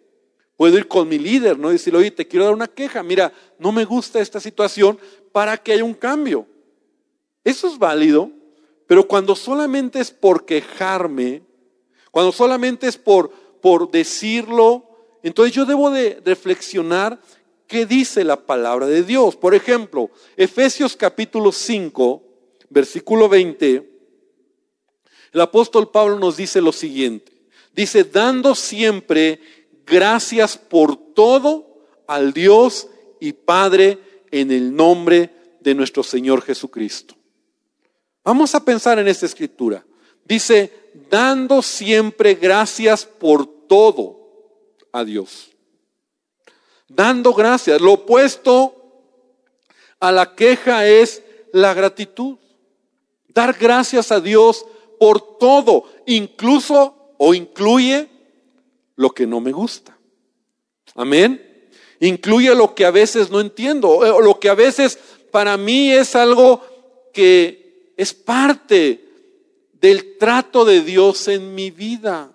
Puedo 0.58 0.78
ir 0.78 0.88
con 0.88 1.08
mi 1.08 1.20
líder, 1.20 1.58
¿no? 1.58 1.70
Y 1.70 1.74
decirle, 1.74 2.00
oye, 2.00 2.12
te 2.12 2.28
quiero 2.28 2.46
dar 2.46 2.54
una 2.56 2.68
queja. 2.68 3.04
Mira, 3.04 3.32
no 3.60 3.72
me 3.72 3.86
gusta 3.86 4.20
esta 4.20 4.40
situación 4.40 5.00
para 5.32 5.56
que 5.56 5.72
haya 5.72 5.84
un 5.84 5.94
cambio. 5.94 6.48
Eso 7.44 7.68
es 7.68 7.78
válido, 7.78 8.32
pero 8.88 9.08
cuando 9.08 9.36
solamente 9.36 10.00
es 10.00 10.10
por 10.12 10.46
quejarme, 10.46 11.44
cuando 12.10 12.32
solamente 12.32 12.88
es 12.88 12.98
por, 12.98 13.30
por 13.62 13.92
decirlo, 13.92 14.90
entonces 15.22 15.54
yo 15.54 15.66
debo 15.66 15.92
de 15.92 16.22
reflexionar 16.26 17.22
qué 17.68 17.86
dice 17.86 18.24
la 18.24 18.46
palabra 18.46 18.88
de 18.88 19.04
Dios. 19.04 19.36
Por 19.36 19.54
ejemplo, 19.54 20.10
Efesios 20.36 20.96
capítulo 20.96 21.52
5, 21.52 22.24
versículo 22.70 23.30
20, 23.30 23.98
el 25.34 25.42
apóstol 25.42 25.92
Pablo 25.92 26.18
nos 26.18 26.38
dice 26.38 26.62
lo 26.62 26.72
siguiente. 26.72 27.32
Dice, 27.74 28.04
dando 28.04 28.56
siempre 28.56 29.40
gracias 29.88 30.58
por 30.58 30.96
todo 31.13 31.86
al 32.06 32.34
Dios 32.34 32.88
y 33.20 33.34
Padre 33.34 33.98
en 34.29 34.51
el 34.51 34.75
nombre 34.75 35.32
de 35.62 35.74
nuestro 35.74 36.03
Señor 36.03 36.41
Jesucristo. 36.41 37.15
Vamos 38.24 38.53
a 38.53 38.63
pensar 38.63 39.00
en 39.00 39.08
esta 39.08 39.25
escritura. 39.25 39.86
Dice, 40.25 40.91
dando 41.10 41.62
siempre 41.62 42.36
gracias 42.36 43.06
por 43.06 43.48
todo 43.67 44.20
a 44.91 45.03
Dios. 45.03 45.51
Dando 46.89 47.34
gracias. 47.34 47.79
Lo 47.82 47.94
opuesto 47.94 48.75
a 50.00 50.12
la 50.12 50.36
queja 50.36 50.86
es 50.86 51.24
la 51.53 51.74
gratitud. 51.74 52.38
Dar 53.29 53.53
gracias 53.58 54.12
a 54.12 54.20
Dios 54.20 54.65
por 55.00 55.38
todo, 55.38 55.86
incluso 56.06 57.13
o 57.17 57.34
incluye 57.34 58.10
lo 58.98 59.12
que 59.12 59.25
no 59.25 59.39
me 59.39 59.54
gusta. 59.54 59.98
Amén. 60.96 61.70
Incluye 62.01 62.54
lo 62.54 62.75
que 62.75 62.84
a 62.84 62.92
veces 62.92 63.32
no 63.32 63.39
entiendo, 63.39 63.89
o 63.89 64.22
lo 64.22 64.39
que 64.39 64.50
a 64.50 64.56
veces 64.56 65.00
para 65.32 65.56
mí 65.56 65.92
es 65.92 66.16
algo 66.16 66.62
que 67.13 67.94
es 67.96 68.13
parte 68.13 69.04
del 69.74 70.18
trato 70.18 70.66
de 70.66 70.82
Dios 70.82 71.27
en 71.27 71.56
mi 71.56 71.72
vida. 71.72 72.32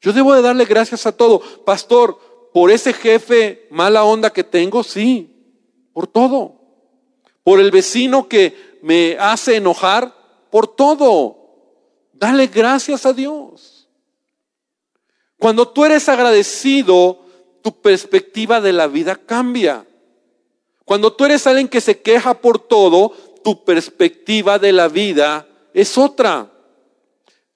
Yo 0.00 0.12
debo 0.12 0.34
de 0.34 0.42
darle 0.42 0.64
gracias 0.64 1.06
a 1.06 1.12
todo. 1.12 1.40
Pastor, 1.64 2.18
por 2.52 2.70
ese 2.70 2.92
jefe 2.92 3.66
mala 3.70 4.04
onda 4.04 4.32
que 4.32 4.44
tengo, 4.44 4.82
sí, 4.82 5.30
por 5.92 6.06
todo. 6.06 6.54
Por 7.42 7.60
el 7.60 7.70
vecino 7.70 8.28
que 8.28 8.78
me 8.82 9.16
hace 9.18 9.56
enojar, 9.56 10.14
por 10.50 10.66
todo. 10.66 11.36
Dale 12.12 12.46
gracias 12.46 13.04
a 13.04 13.12
Dios. 13.12 13.75
Cuando 15.46 15.68
tú 15.68 15.84
eres 15.84 16.08
agradecido, 16.08 17.20
tu 17.62 17.80
perspectiva 17.80 18.60
de 18.60 18.72
la 18.72 18.88
vida 18.88 19.14
cambia. 19.14 19.86
Cuando 20.84 21.12
tú 21.12 21.24
eres 21.24 21.46
alguien 21.46 21.68
que 21.68 21.80
se 21.80 22.00
queja 22.00 22.34
por 22.34 22.58
todo, 22.58 23.12
tu 23.44 23.64
perspectiva 23.64 24.58
de 24.58 24.72
la 24.72 24.88
vida 24.88 25.46
es 25.72 25.96
otra. 25.96 26.50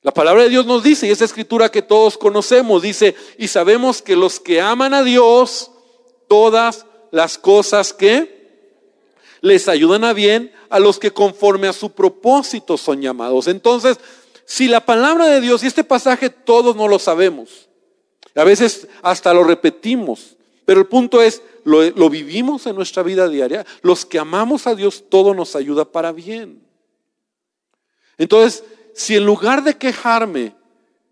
La 0.02 0.14
palabra 0.14 0.44
de 0.44 0.50
Dios 0.50 0.66
nos 0.66 0.85
dice, 0.85 1.09
y 1.09 1.11
esa 1.11 1.25
escritura 1.25 1.68
que 1.68 1.82
todos 1.82 2.16
conocemos, 2.16 2.80
dice, 2.80 3.16
y 3.38 3.49
sabemos 3.49 4.02
que 4.02 4.14
los 4.14 4.38
que 4.38 4.61
aman 4.61 4.94
a 4.94 5.02
Dios, 5.02 5.73
todas 6.28 6.87
las 7.11 7.38
cosas 7.38 7.92
que 7.92 8.87
les 9.40 9.66
ayudan 9.66 10.04
a 10.04 10.12
bien, 10.12 10.52
a 10.68 10.78
los 10.78 11.00
que 11.00 11.11
conforme 11.11 11.66
a 11.66 11.73
su 11.73 11.90
propósito 11.90 12.76
son 12.76 13.02
llamados. 13.02 13.49
Entonces, 13.49 13.99
si 14.44 14.68
la 14.68 14.87
palabra 14.87 15.26
de 15.26 15.40
Dios, 15.40 15.64
y 15.64 15.66
este 15.66 15.82
pasaje 15.82 16.30
todos 16.30 16.76
no 16.76 16.87
lo 16.87 17.00
sabemos, 17.00 17.66
a 18.34 18.44
veces 18.44 18.88
hasta 19.02 19.34
lo 19.34 19.44
repetimos, 19.44 20.37
pero 20.64 20.80
el 20.80 20.87
punto 20.87 21.20
es, 21.20 21.42
lo, 21.64 22.10
vivimos 22.10 22.66
en 22.66 22.76
nuestra 22.76 23.02
vida 23.02 23.28
diaria. 23.28 23.66
Los 23.82 24.06
que 24.06 24.18
amamos 24.18 24.66
a 24.66 24.75
Dios, 24.75 25.04
todo 25.08 25.34
nos 25.34 25.56
ayuda 25.56 25.84
para 25.84 26.12
bien. 26.12 26.62
Entonces, 28.18 28.62
si 28.94 29.16
en 29.16 29.26
lugar 29.26 29.64
de 29.64 29.76
quejarme, 29.76 30.54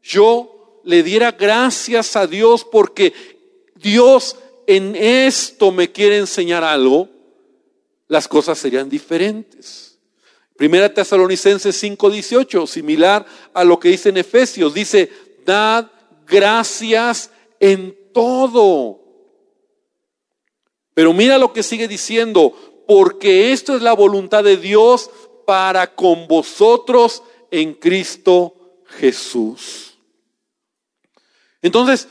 yo 0.02 0.80
le 0.84 1.02
diera 1.02 1.32
gracias 1.32 2.14
a 2.14 2.26
Dios 2.26 2.64
porque 2.64 3.12
Dios 3.74 4.36
en 4.66 4.94
esto 4.94 5.72
me 5.72 5.90
quiere 5.90 6.18
enseñar 6.18 6.62
algo, 6.62 7.08
las 8.06 8.28
cosas 8.28 8.58
serían 8.58 8.88
diferentes. 8.88 9.98
Primera 10.56 10.92
Tesalonicenses 10.92 11.82
5:18, 11.82 12.66
similar 12.66 13.26
a 13.54 13.64
lo 13.64 13.80
que 13.80 13.88
dice 13.88 14.10
en 14.10 14.18
Efesios, 14.18 14.72
dice, 14.72 15.10
dad 15.44 15.90
gracias 16.28 17.30
en 17.60 17.96
todo. 18.12 19.00
Pero 20.94 21.12
mira 21.12 21.38
lo 21.38 21.52
que 21.52 21.62
sigue 21.62 21.88
diciendo, 21.88 22.52
porque 22.86 23.52
esto 23.52 23.76
es 23.76 23.82
la 23.82 23.92
voluntad 23.92 24.44
de 24.44 24.56
Dios 24.56 25.10
para 25.46 25.94
con 25.94 26.26
vosotros 26.26 27.22
en 27.50 27.74
Cristo 27.74 28.54
Jesús. 28.98 29.96
Entonces, 31.62 32.08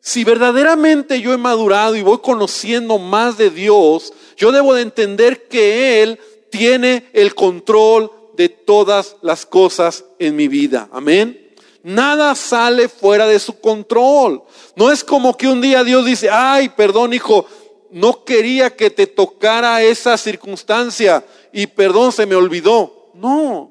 si 0.00 0.24
verdaderamente 0.24 1.20
yo 1.20 1.32
he 1.32 1.38
madurado 1.38 1.96
y 1.96 2.02
voy 2.02 2.18
conociendo 2.18 2.98
más 2.98 3.38
de 3.38 3.50
Dios, 3.50 4.12
yo 4.36 4.52
debo 4.52 4.74
de 4.74 4.82
entender 4.82 5.48
que 5.48 6.02
Él 6.02 6.18
tiene 6.50 7.08
el 7.12 7.34
control 7.34 8.12
de 8.36 8.48
todas 8.48 9.16
las 9.22 9.46
cosas 9.46 10.04
en 10.18 10.36
mi 10.36 10.48
vida. 10.48 10.88
Amén. 10.92 11.43
Nada 11.84 12.34
sale 12.34 12.88
fuera 12.88 13.26
de 13.26 13.38
su 13.38 13.60
control. 13.60 14.42
No 14.74 14.90
es 14.90 15.04
como 15.04 15.36
que 15.36 15.46
un 15.46 15.60
día 15.60 15.84
Dios 15.84 16.06
dice, 16.06 16.30
ay, 16.30 16.70
perdón 16.70 17.12
hijo, 17.12 17.46
no 17.90 18.24
quería 18.24 18.74
que 18.74 18.88
te 18.88 19.06
tocara 19.06 19.82
esa 19.82 20.16
circunstancia 20.16 21.22
y 21.52 21.66
perdón, 21.66 22.10
se 22.10 22.24
me 22.24 22.34
olvidó. 22.36 23.10
No. 23.12 23.70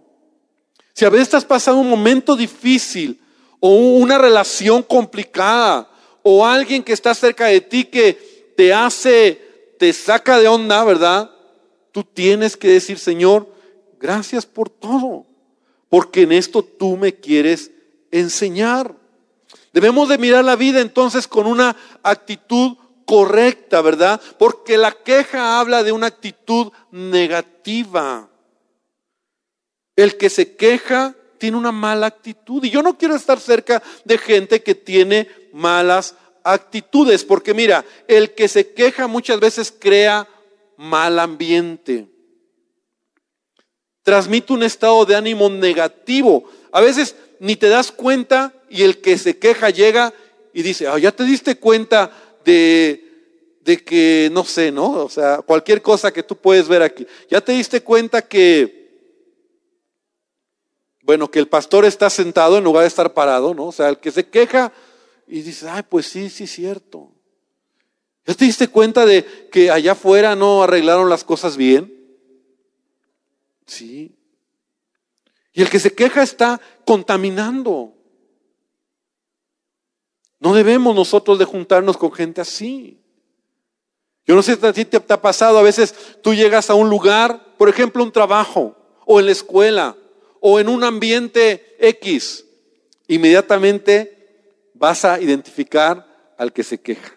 Si 0.94 1.06
a 1.06 1.10
veces 1.10 1.24
estás 1.24 1.44
pasando 1.44 1.82
un 1.82 1.90
momento 1.90 2.36
difícil 2.36 3.20
o 3.60 3.70
una 3.70 4.20
relación 4.20 4.84
complicada 4.84 5.90
o 6.22 6.46
alguien 6.46 6.84
que 6.84 6.94
está 6.94 7.16
cerca 7.16 7.48
de 7.48 7.62
ti 7.62 7.84
que 7.84 8.54
te 8.56 8.72
hace, 8.72 9.74
te 9.80 9.92
saca 9.92 10.38
de 10.38 10.48
onda, 10.48 10.84
¿verdad? 10.84 11.32
Tú 11.92 12.04
tienes 12.04 12.56
que 12.56 12.68
decir, 12.68 13.00
Señor, 13.00 13.52
gracias 14.00 14.46
por 14.46 14.70
todo, 14.70 15.26
porque 15.90 16.22
en 16.22 16.32
esto 16.32 16.64
tú 16.64 16.96
me 16.96 17.12
quieres 17.16 17.72
enseñar. 18.14 18.96
Debemos 19.74 20.08
de 20.08 20.18
mirar 20.18 20.46
la 20.46 20.56
vida 20.56 20.80
entonces 20.80 21.28
con 21.28 21.48
una 21.48 21.76
actitud 22.04 22.78
correcta, 23.06 23.82
¿verdad? 23.82 24.22
Porque 24.38 24.78
la 24.78 24.92
queja 24.92 25.60
habla 25.60 25.84
de 25.84 25.92
una 25.92 26.08
actitud 26.08 26.72
negativa. 26.92 28.30
El 29.96 30.18
que 30.18 30.30
se 30.30 30.56
queja 30.56 31.16
tiene 31.40 31.58
una 31.58 31.72
mala 31.72 32.08
actitud. 32.08 32.64
Y 32.64 32.70
yo 32.70 32.82
no 32.82 32.98
quiero 32.98 33.16
estar 33.16 33.40
cerca 33.40 33.82
de 34.06 34.18
gente 34.18 34.62
que 34.62 34.76
tiene 34.76 35.28
malas 35.52 36.16
actitudes, 36.44 37.24
porque 37.24 37.54
mira, 37.54 37.84
el 38.08 38.34
que 38.34 38.48
se 38.48 38.74
queja 38.74 39.08
muchas 39.08 39.40
veces 39.40 39.74
crea 39.78 40.28
mal 40.78 41.20
ambiente. 41.20 42.08
Transmite 44.04 44.54
un 44.54 44.64
estado 44.64 45.06
de 45.06 45.16
ánimo 45.16 45.50
negativo. 45.50 46.50
A 46.72 46.82
veces 46.82 47.16
ni 47.40 47.56
te 47.56 47.70
das 47.70 47.92
cuenta 47.92 48.54
y 48.70 48.84
el 48.84 49.02
que 49.02 49.18
se 49.18 49.38
queja 49.38 49.70
llega 49.70 50.14
y 50.54 50.62
dice, 50.62 50.88
ah, 50.88 50.98
ya 50.98 51.12
te 51.12 51.24
diste 51.24 51.58
cuenta 51.58 52.12
de, 52.46 53.04
de 53.62 53.84
que, 53.84 54.30
no 54.32 54.44
sé, 54.44 54.72
¿no? 54.72 54.92
O 54.92 55.10
sea, 55.10 55.42
cualquier 55.42 55.82
cosa 55.82 56.12
que 56.12 56.24
tú 56.24 56.36
puedes 56.36 56.68
ver 56.68 56.82
aquí. 56.82 57.08
Ya 57.30 57.42
te 57.42 57.54
diste 57.54 57.82
cuenta 57.82 58.22
que, 58.22 58.84
bueno, 61.02 61.30
que 61.30 61.40
el 61.40 61.48
pastor 61.48 61.86
está 61.86 62.10
sentado 62.10 62.58
en 62.58 62.64
lugar 62.64 62.84
de 62.84 62.88
estar 62.88 63.14
parado, 63.14 63.54
¿no? 63.54 63.68
O 63.68 63.72
sea, 63.72 63.90
el 63.90 63.98
que 63.98 64.12
se 64.12 64.28
queja 64.28 64.72
y 65.28 65.42
dice, 65.42 65.68
ay, 65.70 65.84
pues 65.90 66.08
sí, 66.08 66.30
sí, 66.30 66.48
cierto. 66.48 67.12
¿Ya 68.26 68.34
te 68.34 68.46
diste 68.46 68.68
cuenta 68.70 69.06
de 69.06 69.26
que 69.52 69.70
allá 69.70 69.94
afuera 69.94 70.36
no 70.36 70.64
arreglaron 70.64 71.10
las 71.10 71.24
cosas 71.24 71.58
bien? 71.58 71.94
Sí. 73.66 74.16
Y 75.54 75.62
el 75.62 75.70
que 75.70 75.80
se 75.80 75.94
queja 75.94 76.24
está 76.24 76.60
contaminando. 76.86 77.94
No 80.40 80.54
debemos 80.54 80.96
nosotros 80.96 81.40
de 81.40 81.46
juntarnos 81.46 81.96
con 81.96 82.12
gente 82.12 82.42
así. 82.42 83.00
Yo 84.26 84.36
no 84.36 84.42
sé 84.42 84.56
si 84.74 84.86
te, 84.86 85.00
te 85.00 85.14
ha 85.14 85.22
pasado, 85.22 85.58
a 85.58 85.64
veces 85.64 85.94
tú 86.22 86.34
llegas 86.34 86.70
a 86.70 86.74
un 86.74 86.90
lugar, 86.90 87.56
por 87.58 87.70
ejemplo, 87.70 88.04
un 88.04 88.12
trabajo, 88.12 88.76
o 89.06 89.20
en 89.20 89.28
la 89.28 89.32
escuela, 89.32 89.96
o 90.40 90.60
en 90.60 90.70
un 90.70 90.84
ambiente 90.84 91.76
X, 91.80 92.46
inmediatamente 93.08 94.72
vas 94.74 95.06
a 95.06 95.22
identificar 95.22 96.34
al 96.38 96.52
que 96.52 96.64
se 96.64 96.80
queja. 96.82 97.16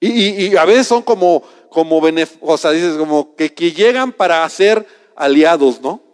Y, 0.00 0.54
a 0.56 0.64
veces 0.66 0.86
son 0.86 1.02
como, 1.02 1.42
como 1.70 2.00
o 2.40 2.58
sea, 2.58 2.70
dices 2.70 2.96
como 2.96 3.34
que, 3.34 3.54
que 3.54 3.72
llegan 3.72 4.12
para 4.12 4.48
ser 4.50 4.86
aliados, 5.16 5.80
¿no? 5.80 6.05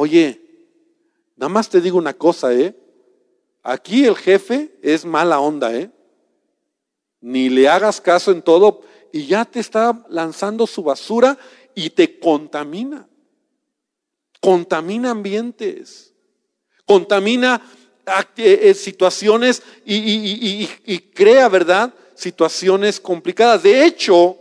Oye, 0.00 0.40
nada 1.34 1.48
más 1.48 1.68
te 1.68 1.80
digo 1.80 1.98
una 1.98 2.14
cosa, 2.14 2.54
¿eh? 2.54 2.72
Aquí 3.64 4.04
el 4.04 4.14
jefe 4.14 4.78
es 4.80 5.04
mala 5.04 5.40
onda, 5.40 5.74
¿eh? 5.74 5.90
Ni 7.20 7.48
le 7.48 7.68
hagas 7.68 8.00
caso 8.00 8.30
en 8.30 8.40
todo 8.40 8.82
y 9.12 9.26
ya 9.26 9.44
te 9.44 9.58
está 9.58 10.06
lanzando 10.08 10.68
su 10.68 10.84
basura 10.84 11.36
y 11.74 11.90
te 11.90 12.20
contamina. 12.20 13.08
Contamina 14.40 15.10
ambientes, 15.10 16.14
contamina 16.86 17.60
eh, 18.36 18.60
eh, 18.62 18.74
situaciones 18.74 19.64
y, 19.84 20.98
crea, 21.12 21.48
¿verdad? 21.48 21.92
situaciones 22.14 23.00
complicadas. 23.00 23.64
De 23.64 23.84
hecho, 23.84 24.36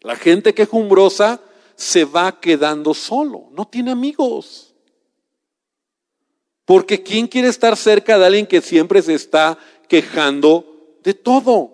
la 0.00 0.16
gente 0.16 0.52
quejumbrosa 0.52 1.40
se 1.80 2.04
va 2.04 2.38
quedando 2.38 2.92
solo, 2.92 3.48
no 3.52 3.66
tiene 3.66 3.90
amigos. 3.90 4.74
Porque 6.66 7.02
¿quién 7.02 7.26
quiere 7.26 7.48
estar 7.48 7.74
cerca 7.74 8.18
de 8.18 8.26
alguien 8.26 8.46
que 8.46 8.60
siempre 8.60 9.00
se 9.00 9.14
está 9.14 9.58
quejando 9.88 10.98
de 11.02 11.14
todo? 11.14 11.72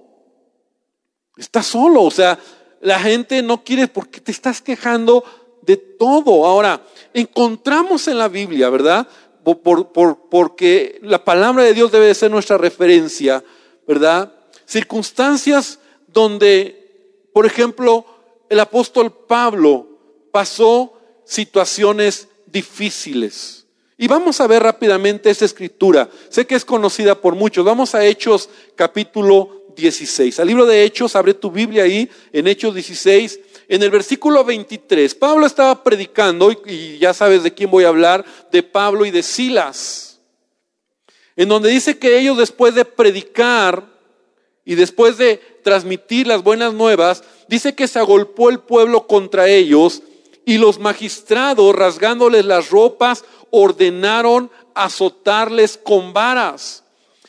Está 1.37 1.61
solo, 1.61 2.05
o 2.05 2.11
sea, 2.13 2.39
la 2.81 3.01
gente 3.01 3.43
no 3.43 3.65
quiere 3.65 3.89
porque 3.89 4.21
te 4.21 4.31
estás 4.31 4.63
quejando 4.63 5.25
de 5.63 5.77
todo. 5.77 6.47
Ahora, 6.47 6.87
encontramos 7.13 8.07
en 8.07 8.19
la 8.19 8.29
Biblia, 8.29 8.71
¿verdad? 8.71 9.09
Por, 9.43 9.91
porque 9.93 11.01
la 11.03 11.25
palabra 11.25 11.65
de 11.65 11.75
Dios 11.75 11.91
debe 11.91 12.15
ser 12.15 12.31
nuestra 12.31 12.57
referencia, 12.57 13.43
¿verdad? 13.89 14.33
circunstancias 14.67 15.81
donde, 16.07 17.29
por 17.33 17.45
ejemplo, 17.45 18.07
el 18.49 18.61
apóstol 18.61 19.13
Pablo 19.13 19.96
pasó 20.37 20.93
situaciones 21.25 22.29
difíciles. 22.45 23.65
Y 23.97 24.07
vamos 24.07 24.39
a 24.39 24.47
ver 24.47 24.63
rápidamente 24.63 25.31
esta 25.31 25.47
escritura. 25.47 26.11
Sé 26.29 26.47
que 26.47 26.57
es 26.57 26.63
conocida 26.63 27.19
por 27.19 27.35
muchos. 27.35 27.65
Vamos 27.65 27.95
a 27.95 28.05
Hechos 28.05 28.51
capítulo 28.75 29.73
16. 29.75 30.39
Al 30.39 30.47
libro 30.47 30.67
de 30.67 30.83
Hechos, 30.83 31.17
abre 31.17 31.33
tu 31.33 31.51
Biblia 31.51 31.85
ahí, 31.85 32.11
en 32.35 32.49
Hechos 32.49 32.75
16, 32.75 33.41
en 33.69 33.83
el 33.83 33.89
versículo 33.89 34.45
23. 34.45 35.15
Pablo 35.15 35.47
estaba 35.47 35.83
predicando, 35.83 36.53
y 36.67 36.99
ya 36.99 37.15
sabes 37.15 37.43
de 37.43 37.55
quién 37.55 37.71
voy 37.71 37.85
a 37.85 37.89
hablar, 37.89 38.23
de 38.53 38.63
Pablo 38.63 39.07
y 39.07 39.11
de 39.11 39.23
Silas. 39.23 40.21
En 41.35 41.49
donde 41.49 41.71
dice 41.71 41.97
que 41.97 42.19
ellos 42.19 42.37
después 42.37 42.75
de 42.75 42.85
predicar, 42.85 43.89
y 44.67 44.75
después 44.75 45.17
de 45.17 45.41
transmitir 45.63 46.27
las 46.27 46.43
buenas 46.43 46.75
nuevas, 46.75 47.25
dice 47.49 47.75
que 47.75 47.89
se 47.89 48.01
agolpó 48.01 48.51
el 48.51 48.59
pueblo 48.59 49.07
contra 49.07 49.49
ellos 49.49 50.03
y 50.47 50.59
los 50.59 50.79
magistrados, 50.79 51.75
rasgándoles 51.75 52.45
las 52.45 52.71
ropas, 52.71 53.25
ordenaron 53.51 54.49
azotarles 54.75 55.77
con 55.77 56.13
varas. 56.13 56.85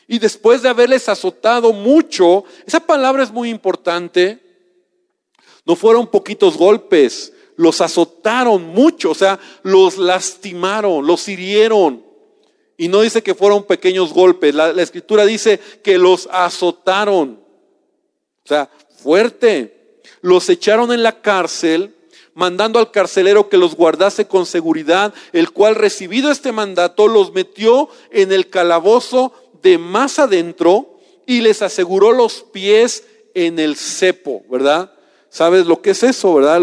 Y 0.06 0.20
después 0.20 0.62
de 0.62 0.68
haberles 0.68 1.08
azotado 1.08 1.72
mucho, 1.72 2.44
esa 2.64 2.78
palabra 2.80 3.24
es 3.24 3.32
muy 3.32 3.50
importante, 3.50 4.38
no 5.66 5.74
fueron 5.74 6.06
poquitos 6.06 6.56
golpes, 6.56 7.32
los 7.56 7.80
azotaron 7.80 8.62
mucho, 8.68 9.10
o 9.10 9.14
sea, 9.16 9.40
los 9.64 9.98
lastimaron, 9.98 11.04
los 11.04 11.28
hirieron. 11.28 12.04
Y 12.76 12.86
no 12.86 13.00
dice 13.00 13.24
que 13.24 13.34
fueron 13.34 13.64
pequeños 13.64 14.12
golpes. 14.12 14.54
La, 14.54 14.70
escritura 14.80 15.26
dice 15.26 15.58
que 15.82 15.98
los 15.98 16.28
azotaron. 16.30 17.40
O 18.44 18.48
sea, 18.48 18.70
fuerte. 19.02 20.00
Los 20.20 20.48
echaron 20.48 20.92
en 20.92 21.02
la 21.02 21.20
cárcel, 21.20 21.96
mandando 22.38 22.78
al 22.78 22.92
carcelero 22.92 23.48
que 23.48 23.56
los 23.56 23.74
guardase 23.74 24.28
con 24.28 24.46
seguridad, 24.46 25.12
el 25.32 25.50
cual 25.50 25.74
recibido 25.74 26.30
este 26.30 26.52
mandato 26.52 27.08
los 27.08 27.32
metió 27.32 27.88
en 28.12 28.30
el 28.30 28.48
calabozo 28.48 29.32
de 29.60 29.76
más 29.76 30.20
adentro 30.20 31.00
y 31.26 31.40
les 31.40 31.62
aseguró 31.62 32.12
los 32.12 32.44
pies 32.44 33.04
en 33.34 33.58
el 33.58 33.74
cepo, 33.74 34.44
¿verdad? 34.48 34.92
¿Sabes 35.28 35.66
lo 35.66 35.82
que 35.82 35.90
es 35.90 36.04
eso, 36.04 36.32
verdad? 36.34 36.62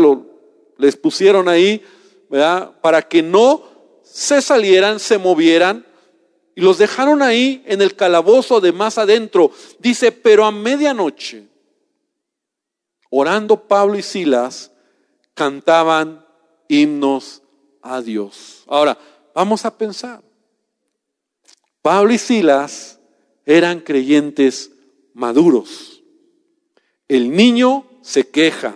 Les 0.78 0.96
pusieron 0.96 1.50
ahí, 1.50 1.84
¿verdad? 2.30 2.72
Para 2.80 3.02
que 3.02 3.22
no 3.22 3.64
se 4.02 4.42
salieran, 4.42 5.02
se 5.02 5.18
movieran 5.18 5.86
y 6.56 6.62
los 6.62 6.78
dejaron 6.78 7.22
ahí 7.22 7.62
en 7.66 7.82
el 7.82 7.98
calabozo 7.98 8.62
de 8.62 8.72
más 8.72 8.98
adentro. 8.98 9.52
Dice, 9.80 10.14
pero 10.14 10.46
a 10.46 10.54
medianoche, 10.54 11.50
orando 13.10 13.68
Pablo 13.68 13.98
y 13.98 14.02
Silas, 14.02 14.72
cantaban 15.36 16.26
himnos 16.67 17.43
a 17.82 18.02
Dios. 18.02 18.63
Ahora, 18.67 18.98
vamos 19.36 19.63
a 19.65 19.78
pensar. 19.78 20.24
Pablo 21.84 22.12
y 22.12 22.17
Silas 22.17 23.00
eran 23.45 23.80
creyentes 23.80 24.71
maduros. 25.13 26.02
El 27.08 27.32
niño 27.32 27.86
se 28.02 28.28
queja, 28.28 28.76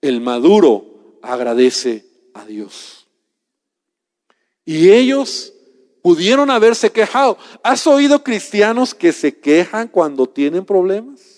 el 0.00 0.20
maduro 0.20 1.18
agradece 1.22 2.06
a 2.34 2.44
Dios. 2.44 3.06
Y 4.64 4.90
ellos 4.90 5.52
pudieron 6.02 6.50
haberse 6.50 6.90
quejado. 6.92 7.36
¿Has 7.62 7.86
oído 7.86 8.22
cristianos 8.22 8.94
que 8.94 9.12
se 9.12 9.36
quejan 9.38 9.88
cuando 9.88 10.28
tienen 10.28 10.64
problemas? 10.64 11.37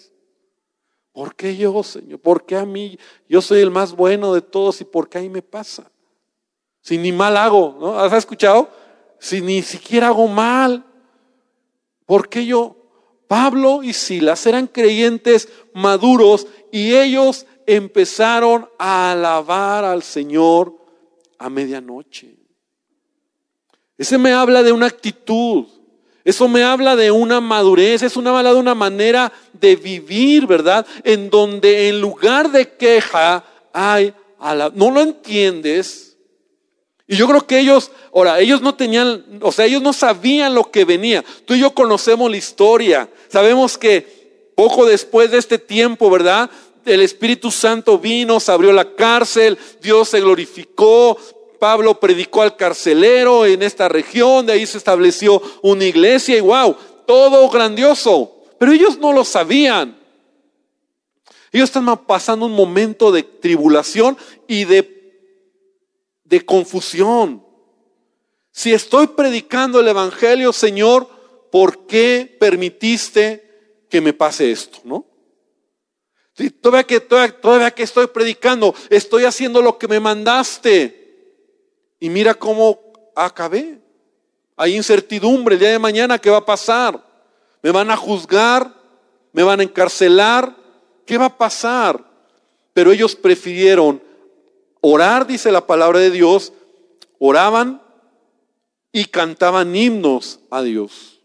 ¿Por 1.13 1.35
qué 1.35 1.57
yo, 1.57 1.83
Señor? 1.83 2.21
¿Por 2.21 2.47
qué 2.47 2.57
a 2.57 2.65
mí? 2.65 2.99
Yo 3.29 3.41
soy 3.41 3.61
el 3.61 3.71
más 3.71 3.93
bueno 3.93 4.33
de 4.33 4.43
todos 4.43 4.81
y 4.81 4.85
¿por 4.85 5.09
qué 5.09 5.19
ahí 5.19 5.29
me 5.29 5.43
pasa? 5.43 5.91
Si 6.81 6.99
ni 6.99 7.13
mal 7.13 7.37
hago, 7.37 7.77
¿no? 7.81 7.99
¿Has 7.99 8.13
escuchado? 8.13 8.71
Si 9.19 9.41
ni 9.41 9.63
siquiera 9.63 10.09
hago 10.09 10.29
mal. 10.29 10.85
¿Por 12.07 12.29
qué 12.29 12.47
yo? 12.47 12.77
Pablo 13.27 13.83
y 13.83 13.93
Silas 13.93 14.45
eran 14.47 14.67
creyentes 14.67 15.49
maduros 15.73 16.47
y 16.73 16.95
ellos 16.95 17.47
empezaron 17.67 18.69
a 18.79 19.13
alabar 19.13 19.85
al 19.85 20.03
Señor 20.03 20.75
a 21.39 21.49
medianoche. 21.49 22.37
Ese 23.97 24.19
me 24.19 24.33
habla 24.33 24.63
de 24.63 24.73
una 24.73 24.87
actitud. 24.87 25.67
Eso 26.31 26.47
me 26.47 26.63
habla 26.63 26.95
de 26.95 27.11
una 27.11 27.41
madurez, 27.41 28.05
es 28.05 28.17
una 28.17 28.31
habla 28.31 28.53
de 28.53 28.61
una 28.61 28.77
manera 28.77 29.33
de 29.53 29.75
vivir, 29.75 30.47
¿verdad? 30.47 30.87
En 31.03 31.29
donde 31.29 31.89
en 31.89 32.01
lugar 32.01 32.53
de 32.53 32.77
queja 32.77 33.45
hay 33.73 34.15
la 34.41 34.71
no 34.73 34.93
lo 34.93 35.01
entiendes. 35.01 36.17
Y 37.09 37.17
yo 37.17 37.27
creo 37.27 37.45
que 37.45 37.59
ellos, 37.59 37.91
ahora, 38.15 38.39
ellos 38.39 38.63
no 38.63 38.77
tenían, 38.77 39.41
o 39.43 39.51
sea, 39.51 39.67
ellos 39.67 39.83
no 39.83 39.93
sabían 39.93 40.55
lo 40.55 40.71
que 40.71 40.85
venía. 40.85 41.25
Tú 41.45 41.55
y 41.55 41.59
yo 41.59 41.75
conocemos 41.75 42.31
la 42.31 42.37
historia. 42.37 43.09
Sabemos 43.27 43.77
que 43.77 44.53
poco 44.55 44.87
después 44.87 45.33
de 45.33 45.39
este 45.39 45.59
tiempo, 45.59 46.09
¿verdad? 46.11 46.49
El 46.85 47.01
Espíritu 47.01 47.51
Santo 47.51 47.99
vino, 47.99 48.39
se 48.39 48.53
abrió 48.53 48.73
la 48.73 48.95
cárcel, 48.95 49.59
Dios 49.83 50.11
se 50.11 50.21
glorificó, 50.21 51.19
Pablo 51.61 52.01
predicó 52.01 52.43
al 52.43 52.57
carcelero 52.57 53.47
en 53.47 53.63
esta 53.63 53.89
región, 53.89 54.47
de 54.47 54.55
ahí 54.55 54.67
se 54.67 54.79
estableció 54.79 55.41
una 55.63 55.85
iglesia 55.85 56.37
y 56.37 56.41
wow, 56.41 56.75
todo 57.07 57.49
grandioso. 57.51 58.35
Pero 58.59 58.73
ellos 58.73 58.99
no 58.99 59.13
lo 59.13 59.25
sabían. 59.25 59.97
Ellos 61.53 61.69
están 61.69 62.07
pasando 62.07 62.47
un 62.47 62.53
momento 62.53 63.13
de 63.13 63.23
tribulación 63.23 64.17
y 64.49 64.65
de, 64.65 64.97
confusión. 66.47 67.45
Si 68.53 68.73
estoy 68.73 69.09
predicando 69.09 69.81
el 69.81 69.89
Evangelio, 69.89 70.53
Señor, 70.53 71.09
¿por 71.51 71.87
qué 71.87 72.37
permitiste 72.41 73.85
que 73.89 74.01
me 74.01 74.13
pase 74.13 74.51
esto, 74.51 74.79
¿no? 74.85 75.07
todavía, 76.63 76.85
que, 76.85 77.01
todavía 77.01 77.71
que 77.73 77.83
estoy 77.83 78.07
predicando, 78.07 78.75
estoy 78.89 79.25
haciendo 79.25 79.61
lo 79.61 79.77
que 79.77 79.89
me 79.89 80.01
mandaste. 80.01 81.00
Y 82.01 82.09
mira 82.09 82.35
cómo 82.35 82.81
acabé. 83.15 83.79
Hay 84.57 84.77
incertidumbre 84.77 85.55
el 85.55 85.61
día 85.61 85.71
de 85.71 85.79
mañana, 85.79 86.19
¿qué 86.19 86.31
va 86.31 86.39
a 86.39 86.45
pasar? 86.45 87.03
¿Me 87.63 87.71
van 87.71 87.91
a 87.91 87.97
juzgar? 87.97 88.75
¿Me 89.33 89.43
van 89.43 89.61
a 89.61 89.63
encarcelar? 89.63 90.57
¿Qué 91.07 91.19
va 91.19 91.27
a 91.27 91.39
pasar? 91.39 92.05
Pero 92.73 92.91
ellos 92.91 93.15
prefirieron 93.15 94.03
orar, 94.81 95.27
dice 95.27 95.53
la 95.53 95.67
palabra 95.67 95.99
de 96.01 96.11
Dios, 96.11 96.53
oraban 97.19 97.83
y 98.93 99.05
cantaban 99.05 99.75
himnos 99.77 100.41
a 100.51 100.63
Dios. 100.63 101.21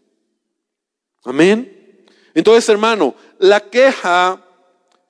Amén. 1.24 2.04
Entonces, 2.34 2.68
hermano, 2.68 3.14
la 3.38 3.60
queja 3.60 4.44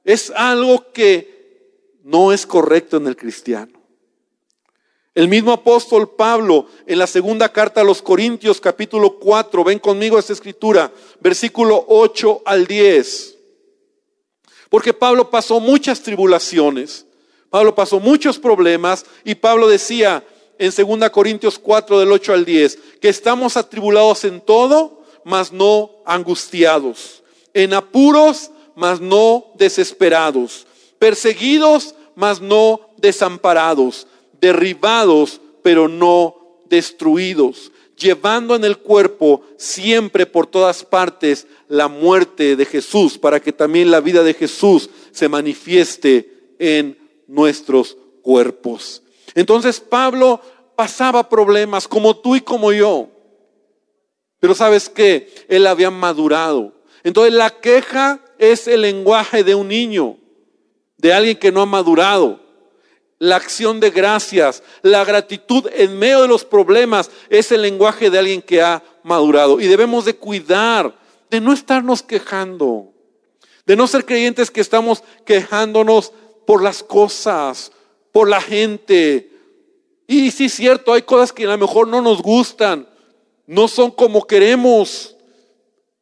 es 0.04 0.30
algo 0.30 0.92
que 0.92 1.74
no 2.04 2.32
es 2.32 2.46
correcto 2.46 2.96
en 2.96 3.08
el 3.08 3.16
cristiano. 3.16 3.75
El 5.16 5.28
mismo 5.28 5.50
apóstol 5.50 6.10
Pablo 6.10 6.66
en 6.86 6.98
la 6.98 7.06
segunda 7.06 7.50
carta 7.50 7.80
a 7.80 7.84
los 7.84 8.02
Corintios 8.02 8.60
capítulo 8.60 9.18
4, 9.18 9.64
ven 9.64 9.78
conmigo 9.78 10.18
esta 10.18 10.34
escritura, 10.34 10.92
versículo 11.20 11.86
8 11.88 12.42
al 12.44 12.66
10. 12.66 13.34
Porque 14.68 14.92
Pablo 14.92 15.30
pasó 15.30 15.58
muchas 15.58 16.02
tribulaciones, 16.02 17.06
Pablo 17.48 17.74
pasó 17.74 17.98
muchos 17.98 18.38
problemas 18.38 19.06
y 19.24 19.34
Pablo 19.36 19.68
decía 19.68 20.22
en 20.58 20.70
segunda 20.70 21.10
Corintios 21.10 21.58
4 21.58 21.98
del 21.98 22.12
8 22.12 22.34
al 22.34 22.44
10 22.44 22.78
que 23.00 23.08
estamos 23.08 23.56
atribulados 23.56 24.22
en 24.24 24.42
todo, 24.42 25.02
mas 25.24 25.50
no 25.50 25.92
angustiados, 26.04 27.22
en 27.54 27.72
apuros, 27.72 28.50
mas 28.74 29.00
no 29.00 29.46
desesperados, 29.54 30.66
perseguidos, 30.98 31.94
mas 32.14 32.42
no 32.42 32.90
desamparados 32.98 34.06
derribados, 34.46 35.40
pero 35.62 35.88
no 35.88 36.62
destruidos, 36.68 37.72
llevando 37.96 38.54
en 38.54 38.64
el 38.64 38.78
cuerpo 38.78 39.42
siempre 39.56 40.24
por 40.24 40.46
todas 40.46 40.84
partes 40.84 41.48
la 41.68 41.88
muerte 41.88 42.54
de 42.54 42.64
Jesús, 42.64 43.18
para 43.18 43.40
que 43.40 43.52
también 43.52 43.90
la 43.90 44.00
vida 44.00 44.22
de 44.22 44.34
Jesús 44.34 44.88
se 45.10 45.28
manifieste 45.28 46.54
en 46.60 46.96
nuestros 47.26 47.96
cuerpos. 48.22 49.02
Entonces 49.34 49.80
Pablo 49.80 50.40
pasaba 50.76 51.28
problemas 51.28 51.88
como 51.88 52.16
tú 52.16 52.36
y 52.36 52.40
como 52.40 52.72
yo. 52.72 53.08
Pero 54.38 54.54
sabes 54.54 54.88
que 54.88 55.34
él 55.48 55.66
había 55.66 55.90
madurado. 55.90 56.72
Entonces 57.02 57.34
la 57.34 57.50
queja 57.50 58.20
es 58.38 58.68
el 58.68 58.82
lenguaje 58.82 59.42
de 59.42 59.56
un 59.56 59.66
niño, 59.68 60.18
de 60.98 61.12
alguien 61.12 61.36
que 61.36 61.50
no 61.50 61.62
ha 61.62 61.66
madurado 61.66 62.45
la 63.18 63.36
acción 63.36 63.80
de 63.80 63.90
gracias, 63.90 64.62
la 64.82 65.04
gratitud 65.04 65.66
en 65.72 65.98
medio 65.98 66.22
de 66.22 66.28
los 66.28 66.44
problemas 66.44 67.10
es 67.30 67.50
el 67.50 67.62
lenguaje 67.62 68.10
de 68.10 68.18
alguien 68.18 68.42
que 68.42 68.60
ha 68.60 68.82
madurado. 69.02 69.60
Y 69.60 69.66
debemos 69.66 70.04
de 70.04 70.16
cuidar 70.16 70.94
de 71.30 71.40
no 71.40 71.52
estarnos 71.52 72.02
quejando, 72.02 72.92
de 73.64 73.76
no 73.76 73.86
ser 73.86 74.04
creyentes 74.04 74.50
que 74.50 74.60
estamos 74.60 75.02
quejándonos 75.24 76.12
por 76.46 76.62
las 76.62 76.82
cosas, 76.82 77.72
por 78.12 78.28
la 78.28 78.40
gente. 78.40 79.30
Y 80.06 80.30
sí 80.30 80.48
cierto, 80.48 80.92
hay 80.92 81.02
cosas 81.02 81.32
que 81.32 81.44
a 81.44 81.48
lo 81.48 81.58
mejor 81.58 81.88
no 81.88 82.02
nos 82.02 82.22
gustan, 82.22 82.86
no 83.46 83.66
son 83.66 83.90
como 83.90 84.26
queremos, 84.26 85.16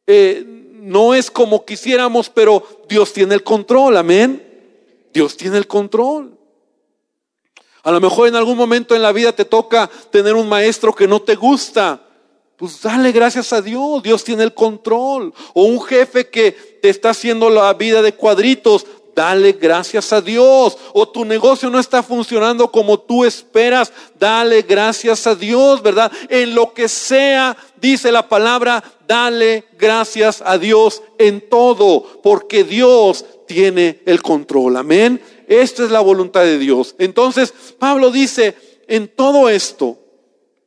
eh, 0.07 0.45
no 0.73 1.15
es 1.15 1.31
como 1.31 1.65
quisiéramos, 1.65 2.29
pero 2.29 2.63
Dios 2.89 3.13
tiene 3.13 3.35
el 3.35 3.43
control, 3.43 3.97
amén. 3.97 4.43
Dios 5.13 5.37
tiene 5.37 5.57
el 5.57 5.67
control. 5.67 6.34
A 7.85 7.93
lo 7.93 8.01
mejor 8.01 8.29
en 8.29 8.35
algún 8.35 8.57
momento 8.57 8.97
en 8.97 9.03
la 9.03 9.13
vida 9.13 9.33
te 9.33 9.45
toca 9.45 9.91
tener 10.11 10.35
un 10.35 10.49
maestro 10.49 10.95
que 10.95 11.07
no 11.07 11.21
te 11.21 11.35
gusta. 11.35 12.01
Pues 12.57 12.81
dale 12.81 13.13
gracias 13.13 13.53
a 13.53 13.61
Dios, 13.61 14.03
Dios 14.03 14.25
tiene 14.25 14.43
el 14.43 14.55
control. 14.55 15.35
O 15.53 15.65
un 15.65 15.83
jefe 15.83 16.31
que 16.31 16.53
te 16.53 16.89
está 16.89 17.11
haciendo 17.11 17.51
la 17.51 17.73
vida 17.75 18.01
de 18.01 18.15
cuadritos, 18.15 18.87
dale 19.15 19.53
gracias 19.53 20.15
a 20.15 20.23
Dios. 20.23 20.79
O 20.95 21.07
tu 21.07 21.27
negocio 21.27 21.69
no 21.69 21.79
está 21.79 22.03
funcionando 22.03 22.73
como 22.73 22.99
tú 22.99 23.23
esperas, 23.23 23.93
dale 24.19 24.63
gracias 24.63 25.27
a 25.27 25.35
Dios, 25.35 25.83
¿verdad? 25.83 26.11
En 26.31 26.55
lo 26.55 26.73
que 26.73 26.89
sea, 26.89 27.55
dice 27.83 28.11
la 28.11 28.31
palabra, 28.31 28.83
dale 29.07 29.67
gracias 29.79 30.43
a 30.43 30.57
Dios 30.57 31.03
en 31.19 31.47
todo, 31.51 32.21
porque 32.23 32.65
Dios 32.65 33.27
tiene 33.47 34.01
el 34.07 34.23
control. 34.23 34.79
Amén. 34.79 35.21
Esta 35.49 35.85
es 35.85 35.91
la 35.91 36.01
voluntad 36.01 36.43
de 36.43 36.59
Dios. 36.59 36.95
Entonces, 36.99 37.53
Pablo 37.79 38.11
dice, 38.11 38.55
en 38.87 39.09
todo 39.09 39.49
esto, 39.49 39.99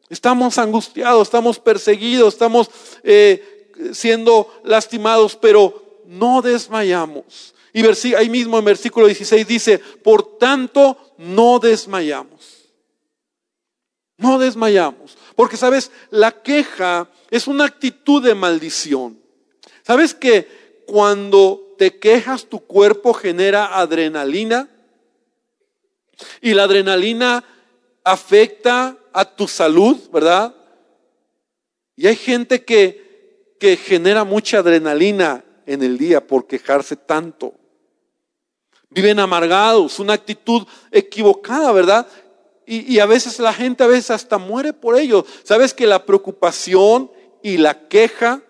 estamos 0.09 0.57
angustiados, 0.57 1.27
estamos 1.27 1.59
perseguidos, 1.59 2.33
estamos 2.33 2.69
eh, 3.03 3.71
siendo 3.93 4.51
lastimados, 4.63 5.35
pero 5.35 6.01
no 6.05 6.41
desmayamos. 6.41 7.53
Y 7.73 7.85
ahí 8.15 8.29
mismo 8.29 8.57
en 8.57 8.65
versículo 8.65 9.05
16 9.05 9.47
dice, 9.47 9.79
por 9.79 10.37
tanto, 10.37 10.97
no 11.17 11.59
desmayamos. 11.59 12.57
No 14.17 14.39
desmayamos. 14.39 15.15
Porque, 15.35 15.57
¿sabes? 15.57 15.91
La 16.09 16.41
queja 16.41 17.07
es 17.29 17.45
una 17.45 17.65
actitud 17.65 18.23
de 18.23 18.33
maldición. 18.33 19.19
¿Sabes 19.83 20.15
que 20.15 20.83
cuando 20.87 21.66
te 21.77 21.99
quejas 21.99 22.45
tu 22.45 22.59
cuerpo 22.59 23.13
genera 23.13 23.77
adrenalina? 23.79 24.69
Y 26.41 26.53
la 26.53 26.63
adrenalina 26.63 27.43
afecta 28.03 28.97
a 29.13 29.25
tu 29.25 29.47
salud, 29.47 29.97
¿verdad? 30.11 30.55
Y 31.95 32.07
hay 32.07 32.15
gente 32.15 32.63
que, 32.63 33.55
que 33.59 33.77
genera 33.77 34.23
mucha 34.23 34.59
adrenalina 34.59 35.43
en 35.65 35.83
el 35.83 35.97
día 35.97 36.25
por 36.25 36.47
quejarse 36.47 36.95
tanto. 36.95 37.53
Viven 38.89 39.19
amargados, 39.19 39.99
una 39.99 40.13
actitud 40.13 40.65
equivocada, 40.91 41.71
¿verdad? 41.71 42.07
Y, 42.65 42.93
y, 42.93 42.99
a 42.99 43.05
veces 43.05 43.39
la 43.39 43.53
gente 43.53 43.83
a 43.83 43.87
veces 43.87 44.11
hasta 44.11 44.37
muere 44.37 44.73
por 44.73 44.97
ello. 44.97 45.25
¿Sabes 45.43 45.73
que 45.73 45.87
la 45.87 46.05
preocupación 46.05 47.11
y 47.41 47.57
la 47.57 47.87
queja 47.87 48.41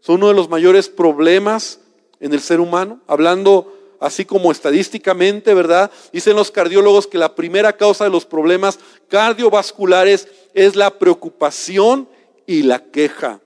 son 0.00 0.16
uno 0.16 0.28
de 0.28 0.34
los 0.34 0.48
mayores 0.48 0.88
problemas 0.88 1.80
en 2.20 2.32
el 2.32 2.40
ser 2.40 2.60
humano? 2.60 3.00
Hablando 3.06 3.72
así 4.00 4.24
como 4.24 4.52
estadísticamente, 4.52 5.54
¿verdad? 5.54 5.90
Dicen 6.12 6.36
los 6.36 6.50
cardiólogos 6.50 7.06
que 7.06 7.18
la 7.18 7.34
primera 7.34 7.76
causa 7.76 8.04
de 8.04 8.10
los 8.10 8.24
problemas 8.24 8.78
cardiovasculares 9.08 10.28
es 10.54 10.76
la 10.76 10.98
preocupación 10.98 12.08
y 12.46 12.62
la 12.62 12.84
queja, 12.90 13.40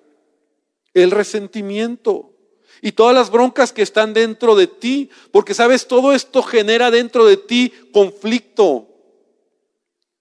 el 0.94 1.10
resentimiento 1.10 2.30
y 2.82 2.92
todas 2.92 3.14
las 3.14 3.30
broncas 3.30 3.72
que 3.72 3.82
están 3.82 4.14
dentro 4.14 4.54
de 4.54 4.66
ti, 4.66 5.10
porque 5.32 5.54
sabes, 5.54 5.86
todo 5.86 6.12
esto 6.12 6.42
genera 6.42 6.90
dentro 6.90 7.26
de 7.26 7.36
ti 7.36 7.72
conflicto. 7.92 8.86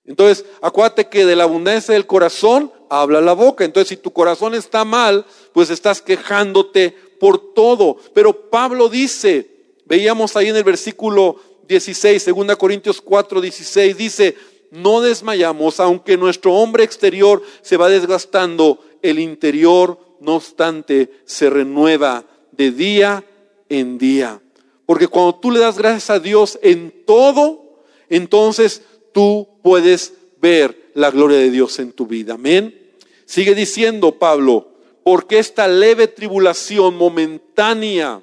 Entonces, 0.04 0.46
acuérdate 0.62 1.08
que 1.08 1.26
de 1.26 1.36
la 1.36 1.44
abundancia 1.44 1.94
del 1.94 2.08
corazón 2.08 2.72
habla 2.90 3.22
la 3.22 3.34
boca. 3.34 3.64
Entonces, 3.64 3.90
si 3.90 3.98
tu 3.98 4.12
corazón 4.12 4.56
está 4.56 4.84
mal, 4.84 5.26
pues 5.54 5.70
estás 5.70 6.02
quejándote 6.02 6.98
por 7.20 7.54
todo. 7.54 7.98
Pero 8.14 8.50
Pablo 8.50 8.90
dice, 8.90 9.60
Veíamos 9.90 10.36
ahí 10.36 10.50
en 10.50 10.56
el 10.56 10.64
versículo 10.64 11.38
16, 11.68 12.24
2 12.24 12.56
Corintios 12.58 13.02
4, 13.02 13.42
16, 13.42 13.98
dice, 13.98 14.36
no 14.70 15.02
desmayamos, 15.02 15.80
aunque 15.80 16.16
nuestro 16.16 16.54
hombre 16.54 16.84
exterior 16.84 17.42
se 17.64 17.76
va 17.76 17.90
desgastando, 17.90 18.80
el 19.02 19.18
interior, 19.18 19.98
no 20.20 20.36
obstante, 20.36 21.10
se 21.26 21.50
renueva 21.50 22.24
de 22.52 22.70
día 22.70 23.26
en 23.68 23.98
día. 23.98 24.40
Porque 24.86 25.08
cuando 25.08 25.36
tú 25.36 25.50
le 25.50 25.60
das 25.60 25.80
gracias 25.80 26.12
a 26.12 26.20
Dios 26.20 26.60
en 26.62 26.94
todo, 27.08 27.82
entonces 28.10 28.84
tú 29.12 29.48
puedes 29.64 30.14
ver 30.40 30.92
la 30.94 31.10
gloria 31.10 31.38
de 31.38 31.50
Dios 31.50 31.80
en 31.80 31.94
tu 31.94 32.06
vida. 32.06 32.36
Amén. 32.36 32.92
Sigue 33.26 33.56
diciendo 33.56 34.20
Pablo, 34.20 34.68
porque 35.10 35.40
esta 35.40 35.68
leve 35.68 36.06
tribulación 36.06 36.96
momentánea 36.96 38.22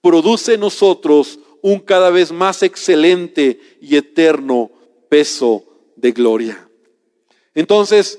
produce 0.00 0.54
en 0.54 0.60
nosotros 0.60 1.38
un 1.60 1.78
cada 1.78 2.08
vez 2.08 2.32
más 2.32 2.62
excelente 2.62 3.60
y 3.78 3.96
eterno 3.96 4.70
peso 5.10 5.62
de 5.94 6.12
gloria. 6.12 6.66
Entonces, 7.54 8.18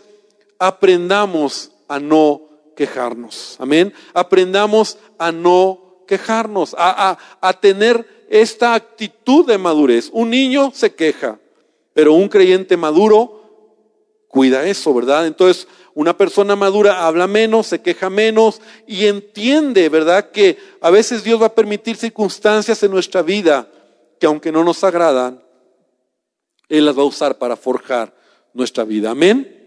aprendamos 0.60 1.72
a 1.88 2.00
no 2.00 2.50
quejarnos. 2.78 3.56
Amén. 3.58 3.92
Aprendamos 4.14 5.00
a 5.18 5.32
no 5.32 6.04
quejarnos, 6.08 6.76
a, 6.78 7.18
a, 7.42 7.60
tener 7.60 8.28
esta 8.30 8.76
actitud 8.76 9.48
de 9.48 9.58
madurez. 9.58 10.12
Un 10.14 10.30
niño 10.30 10.72
se 10.72 10.94
queja, 10.94 11.40
pero 11.96 12.14
un 12.14 12.30
creyente 12.30 12.78
maduro 12.78 13.40
cuida 14.28 14.68
eso, 14.68 14.94
¿verdad? 14.94 15.26
Entonces, 15.26 15.68
una 15.96 16.18
persona 16.18 16.56
madura 16.56 17.06
habla 17.06 17.28
menos, 17.28 17.68
se 17.68 17.82
queja 17.82 18.10
menos 18.10 18.62
y 18.88 19.06
entiende, 19.06 19.90
¿verdad? 19.90 20.32
Que 20.32 20.58
a 20.82 20.90
veces 20.90 21.24
Dios 21.24 21.42
va 21.42 21.48
a 21.48 21.56
permitir 21.56 21.96
circunstancias 21.96 22.82
en 22.82 22.92
nuestra 22.92 23.22
vida 23.22 23.68
que 24.20 24.26
aunque 24.26 24.52
no 24.52 24.64
nos 24.64 24.84
agradan, 24.84 25.44
Él 26.70 26.86
las 26.86 26.98
va 26.98 27.04
a 27.04 27.06
usar 27.06 27.38
para 27.38 27.56
forjar 27.56 28.14
nuestra 28.54 28.84
vida. 28.84 29.12
Amén. 29.12 29.60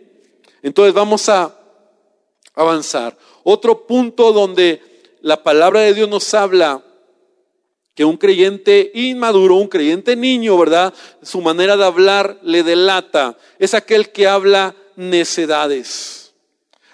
Entonces 0.63 0.95
vamos 0.95 1.29
a 1.29 1.55
avanzar. 2.55 3.17
Otro 3.45 3.87
punto 3.87 4.33
donde 4.33 4.81
la 5.21 5.43
palabra 5.43 5.81
de 5.81 5.95
Dios 5.95 6.09
nos 6.09 6.35
habla 6.35 6.83
que 7.95 8.05
un 8.05 8.17
creyente 8.17 8.91
inmaduro, 8.95 9.57
un 9.57 9.69
creyente 9.69 10.17
niño, 10.17 10.59
¿verdad? 10.59 10.93
Su 11.23 11.41
manera 11.41 11.77
de 11.77 11.85
hablar 11.85 12.39
le 12.43 12.63
delata. 12.63 13.39
Es 13.59 13.75
aquel 13.75 14.11
que 14.11 14.27
habla 14.27 14.75
necedades. 14.97 16.35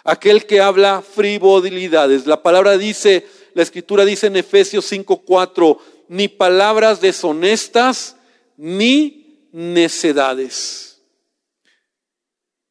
Aquel 0.04 0.46
que 0.46 0.60
habla 0.60 1.02
frivolidades. 1.02 2.26
La 2.26 2.42
palabra 2.42 2.76
dice, 2.76 3.26
la 3.54 3.62
escritura 3.62 4.04
dice 4.04 4.26
en 4.26 4.36
Efesios 4.36 4.90
5:4, 4.90 5.78
ni 6.08 6.28
palabras 6.28 7.00
deshonestas, 7.00 8.16
ni 8.56 9.48
necedades. 9.52 11.00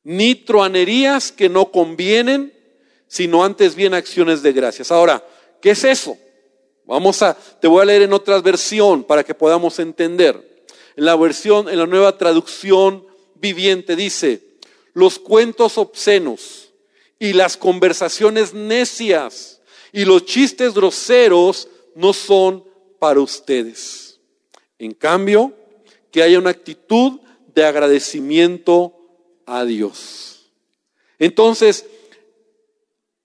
Ni 0.04 0.36
truanerías 0.36 1.32
que 1.32 1.48
no 1.48 1.72
convienen, 1.72 2.54
sino 3.08 3.44
antes 3.44 3.76
bien 3.76 3.94
acciones 3.94 4.42
de 4.42 4.52
gracias. 4.52 4.92
Ahora, 4.92 5.26
¿qué 5.62 5.72
es 5.72 5.84
eso? 5.84 6.18
Vamos 6.86 7.22
a, 7.22 7.36
te 7.36 7.68
voy 7.68 7.82
a 7.82 7.86
leer 7.86 8.02
en 8.02 8.14
otra 8.14 8.40
versión 8.42 9.04
para 9.04 9.24
que 9.24 9.36
podamos 9.36 9.80
entender. 9.80 10.66
En 10.96 11.06
la 11.06 11.16
versión, 11.16 11.70
en 11.70 11.78
la 11.78 11.88
nueva 11.88 12.18
traducción 12.18 13.06
viviente 13.36 13.96
dice, 13.96 14.51
los 14.94 15.20
cuentos 15.20 15.78
obscenos 15.78 16.74
y 17.20 17.34
las 17.34 17.58
conversaciones 17.58 18.54
necias 18.54 19.62
y 19.92 20.06
los 20.06 20.26
chistes 20.26 20.74
groseros 20.74 21.68
no 21.96 22.14
son 22.14 22.64
para 23.00 23.20
ustedes. 23.20 24.20
En 24.80 24.94
cambio, 24.94 25.54
que 26.12 26.24
haya 26.24 26.40
una 26.40 26.50
actitud 26.50 27.20
de 27.54 27.66
agradecimiento 27.66 28.96
a 29.46 29.66
Dios. 29.66 30.52
Entonces, 31.20 31.86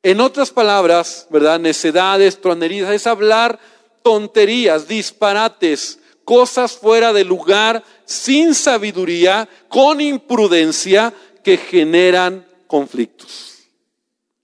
en 0.02 0.20
otras 0.20 0.50
palabras, 0.50 1.26
¿verdad? 1.30 1.58
Necedades, 1.58 2.40
tronerías, 2.40 2.92
es 2.92 3.06
hablar 3.06 3.58
tonterías, 4.02 4.86
disparates, 4.86 5.98
cosas 6.24 6.72
fuera 6.72 7.12
de 7.12 7.24
lugar, 7.24 7.82
sin 8.04 8.54
sabiduría, 8.54 9.48
con 9.68 10.00
imprudencia, 10.00 11.12
que 11.46 11.58
generan 11.58 12.44
conflictos. 12.66 13.68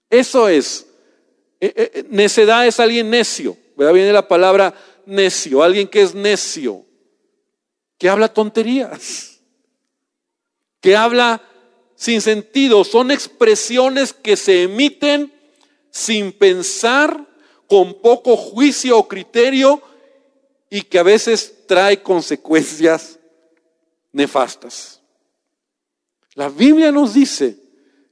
Eso 0.09 0.47
es. 0.47 0.87
Eh, 1.59 1.73
eh, 1.75 1.91
eh, 1.95 2.05
necedad 2.09 2.65
es 2.65 2.79
alguien 2.79 3.09
necio. 3.09 3.57
¿verdad? 3.75 3.93
Viene 3.93 4.13
la 4.13 4.25
palabra 4.25 4.73
necio, 5.05 5.61
alguien 5.61 5.89
que 5.89 6.01
es 6.01 6.15
necio, 6.15 6.85
que 7.97 8.07
habla 8.07 8.33
tonterías, 8.33 9.41
que 10.79 10.95
habla 10.95 11.41
sin 11.97 12.21
sentido. 12.21 12.85
Son 12.85 13.11
expresiones 13.11 14.13
que 14.13 14.37
se 14.37 14.63
emiten 14.63 15.33
sin 15.91 16.31
pensar, 16.31 17.27
con 17.67 17.99
poco 17.99 18.37
juicio 18.37 18.97
o 18.97 19.09
criterio 19.09 19.81
y 20.69 20.83
que 20.83 20.99
a 20.99 21.03
veces 21.03 21.67
trae 21.67 22.01
consecuencias 22.01 23.19
nefastas. 24.13 25.02
La 26.35 26.49
Biblia 26.49 26.91
nos 26.91 27.13
dice 27.13 27.57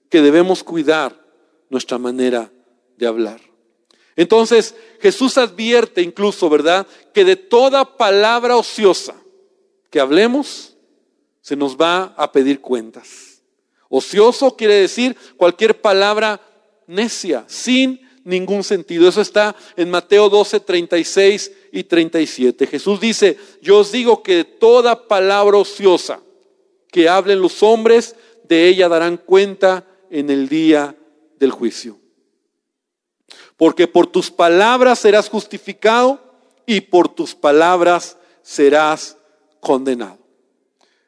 que 0.09 0.21
debemos 0.21 0.63
cuidar 0.63 1.19
nuestra 1.69 1.97
manera 1.97 2.51
de 2.97 3.07
hablar. 3.07 3.41
Entonces 4.15 4.75
Jesús 4.99 5.37
advierte 5.37 6.01
incluso, 6.01 6.49
¿verdad?, 6.49 6.85
que 7.13 7.25
de 7.25 7.35
toda 7.35 7.97
palabra 7.97 8.57
ociosa 8.57 9.15
que 9.89 9.99
hablemos, 9.99 10.75
se 11.41 11.55
nos 11.55 11.75
va 11.75 12.13
a 12.17 12.31
pedir 12.31 12.61
cuentas. 12.61 13.41
Ocioso 13.89 14.55
quiere 14.55 14.75
decir 14.75 15.17
cualquier 15.35 15.81
palabra 15.81 16.39
necia, 16.87 17.43
sin 17.47 17.99
ningún 18.23 18.63
sentido. 18.63 19.09
Eso 19.09 19.21
está 19.21 19.55
en 19.75 19.89
Mateo 19.89 20.29
12, 20.29 20.59
36 20.59 21.51
y 21.71 21.83
37. 21.83 22.67
Jesús 22.67 22.99
dice, 22.99 23.37
yo 23.61 23.79
os 23.79 23.91
digo 23.91 24.21
que 24.21 24.45
toda 24.45 25.07
palabra 25.07 25.57
ociosa 25.57 26.21
que 26.91 27.09
hablen 27.09 27.41
los 27.41 27.63
hombres, 27.63 28.15
de 28.43 28.67
ella 28.67 28.89
darán 28.89 29.17
cuenta 29.17 29.87
en 30.09 30.29
el 30.29 30.49
día 30.49 30.95
del 31.39 31.51
juicio. 31.51 31.97
Porque 33.57 33.87
por 33.87 34.07
tus 34.07 34.29
palabras 34.29 34.99
serás 34.99 35.29
justificado 35.29 36.19
y 36.65 36.81
por 36.81 37.07
tus 37.07 37.33
palabras 37.33 38.17
serás 38.41 39.17
condenado. 39.59 40.19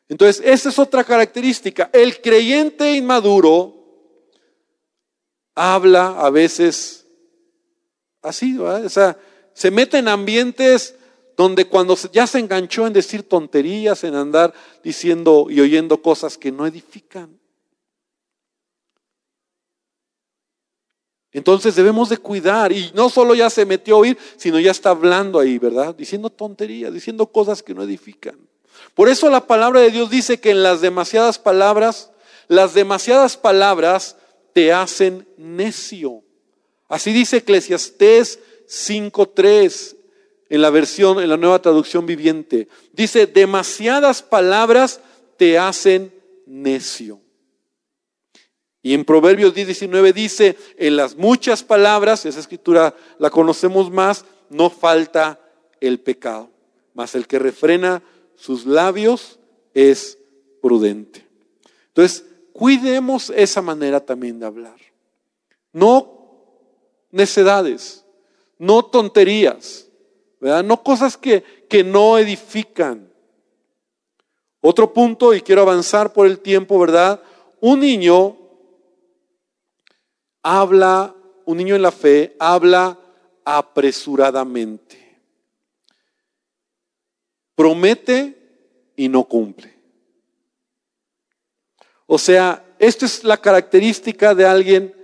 Entonces, 0.07 0.41
esa 0.45 0.69
es 0.69 0.79
otra 0.79 1.03
característica. 1.03 1.89
El 1.91 2.21
creyente 2.21 2.93
inmaduro 2.93 3.73
habla 5.55 6.19
a 6.19 6.29
veces 6.29 7.05
así, 8.21 8.57
o 8.57 8.89
sea, 8.89 9.17
se 9.53 9.69
mete 9.69 9.97
en 9.97 10.07
ambientes 10.07 10.95
donde 11.35 11.65
cuando 11.65 11.97
ya 12.11 12.27
se 12.27 12.39
enganchó 12.39 12.85
en 12.87 12.93
decir 12.93 13.23
tonterías, 13.23 14.03
en 14.03 14.15
andar 14.15 14.53
diciendo 14.83 15.47
y 15.49 15.61
oyendo 15.61 16.01
cosas 16.01 16.37
que 16.37 16.51
no 16.51 16.67
edifican. 16.67 17.39
Entonces 21.31 21.75
debemos 21.75 22.09
de 22.09 22.17
cuidar 22.17 22.71
y 22.71 22.91
no 22.93 23.09
solo 23.09 23.33
ya 23.33 23.49
se 23.49 23.65
metió 23.65 23.95
a 23.95 23.99
oír, 23.99 24.17
sino 24.37 24.59
ya 24.59 24.69
está 24.69 24.91
hablando 24.91 25.39
ahí, 25.39 25.57
¿verdad? 25.57 25.95
Diciendo 25.95 26.29
tonterías, 26.29 26.93
diciendo 26.93 27.25
cosas 27.25 27.63
que 27.63 27.73
no 27.73 27.81
edifican. 27.81 28.37
Por 28.93 29.09
eso 29.09 29.29
la 29.31 29.47
palabra 29.47 29.79
de 29.79 29.89
Dios 29.89 30.11
dice 30.11 30.39
que 30.39 30.51
en 30.51 30.61
las 30.61 30.81
demasiadas 30.81 31.39
palabras, 31.39 32.11
las 32.47 32.75
demasiadas 32.75 33.35
palabras 33.35 34.17
te 34.53 34.71
hacen 34.71 35.27
necio. 35.37 36.21
Así 36.87 37.11
dice 37.11 37.37
Eclesiastés 37.37 38.39
5.3 38.67 39.95
en 40.53 40.61
la 40.61 40.69
versión, 40.69 41.19
en 41.19 41.29
la 41.29 41.37
nueva 41.37 41.63
traducción 41.63 42.05
viviente. 42.05 42.67
Dice, 42.91 43.25
demasiadas 43.25 44.21
palabras 44.21 44.99
te 45.35 45.57
hacen 45.57 46.13
necio. 46.45 47.19
Y 48.83 48.93
en 48.93 49.03
Proverbios 49.03 49.55
10.19 49.55 50.13
dice, 50.13 50.55
en 50.77 50.95
las 50.95 51.15
muchas 51.15 51.63
palabras, 51.63 52.27
esa 52.27 52.39
escritura 52.39 52.95
la 53.17 53.31
conocemos 53.31 53.89
más, 53.89 54.25
no 54.51 54.69
falta 54.69 55.39
el 55.81 55.99
pecado. 55.99 56.51
Mas 56.93 57.15
el 57.15 57.25
que 57.25 57.39
refrena 57.39 58.03
sus 58.35 58.67
labios 58.67 59.39
es 59.73 60.19
prudente. 60.61 61.25
Entonces, 61.87 62.25
cuidemos 62.51 63.31
esa 63.31 63.63
manera 63.63 64.01
también 64.01 64.39
de 64.39 64.45
hablar. 64.45 64.77
No 65.71 66.45
necedades, 67.09 68.05
no 68.59 68.85
tonterías, 68.85 69.87
no 70.43 70.83
cosas 70.83 71.17
que, 71.17 71.43
que 71.69 71.83
no 71.83 72.17
edifican. 72.17 73.11
Otro 74.61 74.93
punto, 74.93 75.33
y 75.33 75.41
quiero 75.41 75.61
avanzar 75.61 76.13
por 76.13 76.27
el 76.27 76.39
tiempo, 76.39 76.79
¿verdad? 76.79 77.21
Un 77.59 77.79
niño 77.81 78.37
habla, 80.41 81.15
un 81.45 81.57
niño 81.57 81.75
en 81.75 81.81
la 81.81 81.91
fe 81.91 82.35
habla 82.39 82.97
apresuradamente. 83.45 85.21
Promete 87.55 88.91
y 88.95 89.09
no 89.09 89.23
cumple. 89.25 89.73
O 92.05 92.17
sea, 92.17 92.65
esta 92.79 93.05
es 93.05 93.23
la 93.23 93.37
característica 93.37 94.35
de 94.35 94.45
alguien 94.45 94.95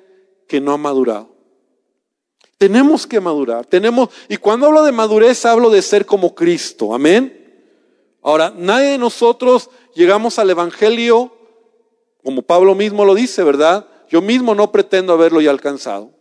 que 0.47 0.59
no 0.59 0.73
ha 0.73 0.77
madurado. 0.77 1.38
Tenemos 2.59 3.07
que 3.07 3.21
madurar, 3.21 3.65
tenemos, 3.65 4.09
y 4.27 4.35
cuando 4.35 4.67
hablo 4.67 4.83
de 4.83 4.91
madurez 4.91 5.45
hablo 5.45 5.69
de 5.69 5.81
ser 5.81 6.05
como 6.05 6.35
Cristo, 6.35 6.93
amén. 6.93 7.33
Ahora, 8.21 8.53
nadie 8.53 8.89
de 8.89 8.97
nosotros 8.97 9.69
llegamos 9.95 10.37
al 10.39 10.49
Evangelio, 10.49 11.33
como 12.21 12.41
Pablo 12.41 12.75
mismo 12.75 13.05
lo 13.05 13.15
dice, 13.15 13.43
¿verdad? 13.43 13.87
Yo 14.09 14.21
mismo 14.21 14.55
no 14.55 14.73
pretendo 14.73 15.13
haberlo 15.13 15.39
ya 15.39 15.51
alcanzado. 15.51 16.11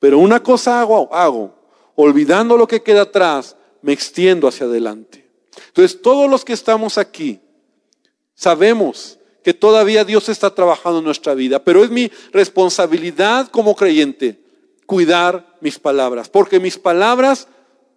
Pero 0.00 0.18
una 0.18 0.42
cosa 0.42 0.80
hago, 0.80 1.14
hago, 1.14 1.54
olvidando 1.94 2.56
lo 2.56 2.66
que 2.66 2.82
queda 2.82 3.02
atrás, 3.02 3.56
me 3.82 3.92
extiendo 3.92 4.48
hacia 4.48 4.66
adelante. 4.66 5.30
Entonces, 5.68 6.02
todos 6.02 6.28
los 6.28 6.44
que 6.44 6.54
estamos 6.54 6.98
aquí, 6.98 7.38
sabemos 8.34 9.20
que 9.44 9.54
todavía 9.54 10.04
Dios 10.04 10.28
está 10.28 10.52
trabajando 10.52 10.98
en 10.98 11.04
nuestra 11.04 11.34
vida, 11.34 11.62
pero 11.62 11.84
es 11.84 11.90
mi 11.90 12.10
responsabilidad 12.32 13.46
como 13.46 13.76
creyente 13.76 14.44
cuidar 14.86 15.56
mis 15.60 15.78
palabras, 15.78 16.28
porque 16.28 16.60
mis 16.60 16.78
palabras 16.78 17.48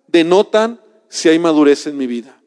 denotan 0.07 0.81
si 1.07 1.29
hay 1.29 1.39
madurez 1.39 1.87
en 1.87 1.97
mi 1.97 2.07
vida. 2.07 2.39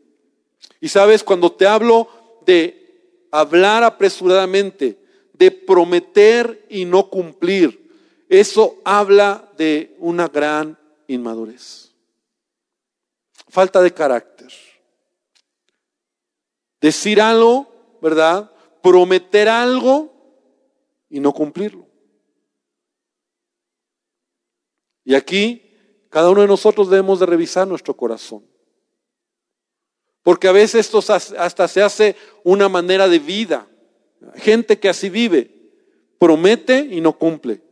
Y 0.80 0.88
sabes, 0.88 1.22
cuando 1.22 1.52
te 1.52 1.66
hablo 1.66 2.08
de 2.44 3.26
hablar 3.30 3.82
apresuradamente, 3.84 4.98
de 5.32 5.50
prometer 5.50 6.66
y 6.68 6.84
no 6.84 7.08
cumplir. 7.08 7.90
Eso 8.28 8.76
habla 8.84 9.50
de 9.56 9.96
una 9.98 10.28
gran 10.28 10.78
inmadurez. 11.08 11.92
Falta 13.48 13.82
de 13.82 13.92
carácter. 13.92 14.52
Decir 16.80 17.20
algo, 17.20 17.98
¿verdad? 18.00 18.50
Prometer 18.82 19.48
algo 19.48 20.12
y 21.10 21.20
no 21.20 21.32
cumplirlo. 21.32 21.86
Y 25.04 25.14
aquí 25.14 25.62
cada 26.08 26.30
uno 26.30 26.42
de 26.42 26.46
nosotros 26.46 26.90
debemos 26.90 27.20
de 27.20 27.26
revisar 27.26 27.66
nuestro 27.66 27.96
corazón. 27.96 28.44
Porque 30.22 30.46
a 30.46 30.52
veces 30.52 30.86
esto 30.86 30.98
hasta 31.12 31.68
se 31.68 31.82
hace 31.82 32.16
una 32.44 32.68
manera 32.68 33.08
de 33.08 33.18
vida. 33.18 33.66
Gente 34.36 34.78
que 34.78 34.88
así 34.88 35.10
vive, 35.10 35.50
promete 36.18 36.78
y 36.78 37.00
no 37.00 37.18
cumple. 37.18 37.62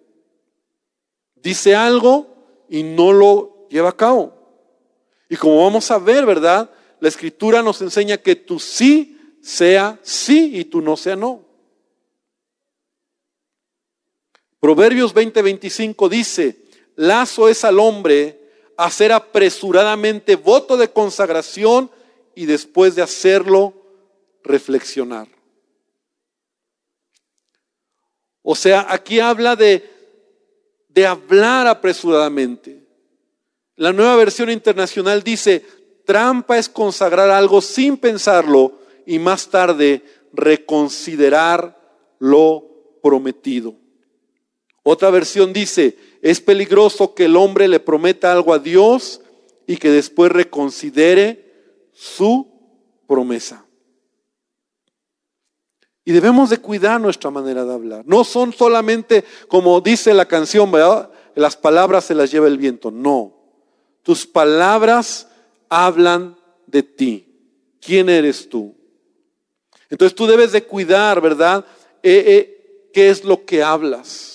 Dice 1.36 1.76
algo 1.76 2.66
y 2.68 2.82
no 2.82 3.12
lo 3.12 3.68
lleva 3.68 3.90
a 3.90 3.96
cabo. 3.96 4.34
Y 5.28 5.36
como 5.36 5.62
vamos 5.62 5.90
a 5.90 5.98
ver, 5.98 6.26
¿verdad? 6.26 6.70
La 6.98 7.08
escritura 7.08 7.62
nos 7.62 7.80
enseña 7.82 8.16
que 8.16 8.36
tu 8.36 8.58
sí 8.58 9.38
sea 9.40 9.98
sí 10.02 10.58
y 10.58 10.64
tu 10.64 10.80
no 10.80 10.96
sea 10.96 11.16
no. 11.16 11.44
Proverbios 14.58 15.14
20:25 15.14 16.08
dice, 16.08 16.59
lazo 17.00 17.48
es 17.48 17.64
al 17.64 17.78
hombre 17.78 18.38
hacer 18.76 19.12
apresuradamente 19.12 20.36
voto 20.36 20.76
de 20.76 20.90
consagración 20.90 21.90
y 22.34 22.46
después 22.46 22.94
de 22.94 23.02
hacerlo, 23.02 23.74
reflexionar. 24.42 25.28
O 28.42 28.54
sea, 28.54 28.86
aquí 28.88 29.20
habla 29.20 29.56
de, 29.56 29.88
de 30.88 31.06
hablar 31.06 31.66
apresuradamente. 31.66 32.84
La 33.76 33.92
nueva 33.92 34.16
versión 34.16 34.50
internacional 34.50 35.22
dice, 35.22 35.64
trampa 36.04 36.58
es 36.58 36.68
consagrar 36.68 37.30
algo 37.30 37.62
sin 37.62 37.96
pensarlo 37.96 38.78
y 39.06 39.18
más 39.18 39.48
tarde 39.48 40.02
reconsiderar 40.32 41.78
lo 42.18 42.98
prometido. 43.02 43.74
Otra 44.82 45.10
versión 45.10 45.52
dice, 45.52 45.96
es 46.22 46.40
peligroso 46.40 47.14
que 47.14 47.24
el 47.24 47.36
hombre 47.36 47.68
le 47.68 47.80
prometa 47.80 48.32
algo 48.32 48.52
a 48.52 48.58
Dios 48.58 49.20
y 49.66 49.76
que 49.76 49.90
después 49.90 50.30
reconsidere 50.32 51.88
su 51.92 52.48
promesa. 53.06 53.64
Y 56.04 56.12
debemos 56.12 56.50
de 56.50 56.58
cuidar 56.58 57.00
nuestra 57.00 57.30
manera 57.30 57.64
de 57.64 57.72
hablar. 57.72 58.02
No 58.06 58.24
son 58.24 58.52
solamente, 58.52 59.24
como 59.48 59.80
dice 59.80 60.12
la 60.12 60.26
canción, 60.26 60.72
las 61.34 61.56
palabras 61.56 62.04
se 62.04 62.14
las 62.14 62.30
lleva 62.30 62.48
el 62.48 62.58
viento. 62.58 62.90
No. 62.90 63.34
Tus 64.02 64.26
palabras 64.26 65.28
hablan 65.68 66.36
de 66.66 66.82
ti. 66.82 67.26
¿Quién 67.80 68.08
eres 68.08 68.48
tú? 68.48 68.74
Entonces 69.88 70.14
tú 70.14 70.26
debes 70.26 70.52
de 70.52 70.64
cuidar, 70.64 71.20
¿verdad? 71.20 71.64
Eh, 72.02 72.24
eh, 72.26 72.90
¿Qué 72.92 73.10
es 73.10 73.24
lo 73.24 73.44
que 73.44 73.62
hablas? 73.62 74.29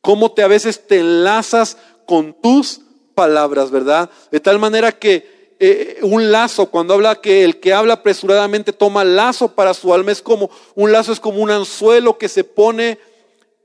¿Cómo 0.00 0.32
te 0.32 0.42
a 0.42 0.48
veces 0.48 0.86
te 0.86 1.00
enlazas 1.00 1.76
con 2.06 2.32
tus 2.40 2.80
palabras, 3.14 3.70
verdad? 3.70 4.10
De 4.30 4.40
tal 4.40 4.58
manera 4.58 4.92
que 4.92 5.56
eh, 5.62 5.98
un 6.02 6.32
lazo, 6.32 6.70
cuando 6.70 6.94
habla 6.94 7.20
que 7.20 7.44
el 7.44 7.60
que 7.60 7.74
habla 7.74 7.94
apresuradamente 7.94 8.72
toma 8.72 9.04
lazo 9.04 9.54
para 9.54 9.74
su 9.74 9.92
alma, 9.92 10.10
es 10.10 10.22
como 10.22 10.50
un 10.74 10.90
lazo, 10.90 11.12
es 11.12 11.20
como 11.20 11.42
un 11.42 11.50
anzuelo 11.50 12.16
que 12.16 12.28
se 12.30 12.44
pone 12.44 12.98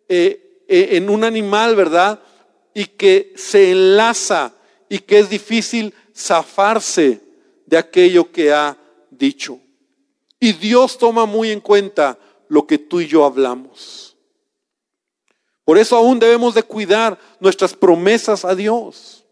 eh, 0.10 0.64
eh, 0.68 0.90
en 0.92 1.10
un 1.10 1.24
animal, 1.24 1.76
¿verdad? 1.76 2.20
Y 2.74 2.86
que 2.86 3.32
se 3.38 3.72
enlaza 3.72 4.54
y 4.90 5.00
que 5.00 5.20
es 5.20 5.30
difícil 5.30 5.94
zafarse 6.14 7.22
de 7.66 7.78
aquello 7.78 8.30
que 8.30 8.52
ha 8.52 8.78
dicho. 9.10 9.60
Y 10.40 10.52
Dios 10.52 10.98
toma 10.98 11.26
muy 11.26 11.52
en 11.52 11.62
cuenta 11.62 12.20
lo 12.50 12.68
que 12.68 12.78
tú 12.78 13.00
y 13.00 13.08
yo 13.08 13.24
hablamos. 13.24 14.05
Por 15.66 15.80
eso 15.80 15.98
aún 15.98 16.20
debemos 16.20 16.54
de 16.54 16.62
cuidar 16.64 17.20
nuestras 17.40 17.74
promesas 17.74 18.46
a 18.46 18.54
Dios. 18.54 19.26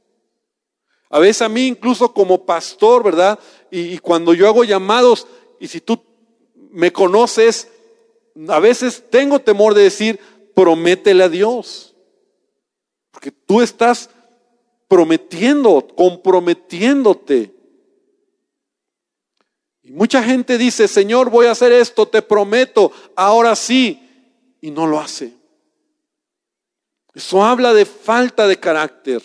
A 1.10 1.20
veces 1.20 1.44
a 1.44 1.50
mí 1.50 1.68
incluso 1.68 2.12
como 2.12 2.44
pastor, 2.44 3.04
¿verdad? 3.04 3.38
Y, 3.70 4.00
cuando 4.00 4.34
yo 4.34 4.48
hago 4.48 4.64
llamados, 4.64 5.28
y 5.60 5.68
si 5.68 5.80
tú 5.80 6.04
me 6.72 6.92
conoces, 6.92 7.68
a 8.48 8.60
veces 8.60 9.04
tengo 9.12 9.40
temor 9.40 9.76
de 9.76 9.84
decir, 9.84 10.20
prométele 10.56 11.24
a 11.24 11.30
Dios. 11.30 11.96
Porque 13.12 13.30
tú 13.30 13.62
estás 13.62 14.10
prometiendo, 14.88 15.86
comprometiéndote. 15.96 17.54
Y 19.84 19.92
mucha 19.92 20.24
gente 20.24 20.58
dice, 20.58 20.88
Señor, 20.88 21.30
voy 21.30 21.46
a 21.46 21.52
hacer 21.52 21.72
esto, 21.74 22.08
te 22.08 22.24
prometo, 22.24 22.92
ahora 23.16 23.56
sí, 23.56 24.00
y 24.62 24.72
no 24.72 24.88
lo 24.88 25.00
hace. 25.00 25.43
Eso 27.14 27.44
habla 27.44 27.74
de 27.74 27.86
falta 27.86 28.48
de 28.48 28.60
carácter. 28.60 29.22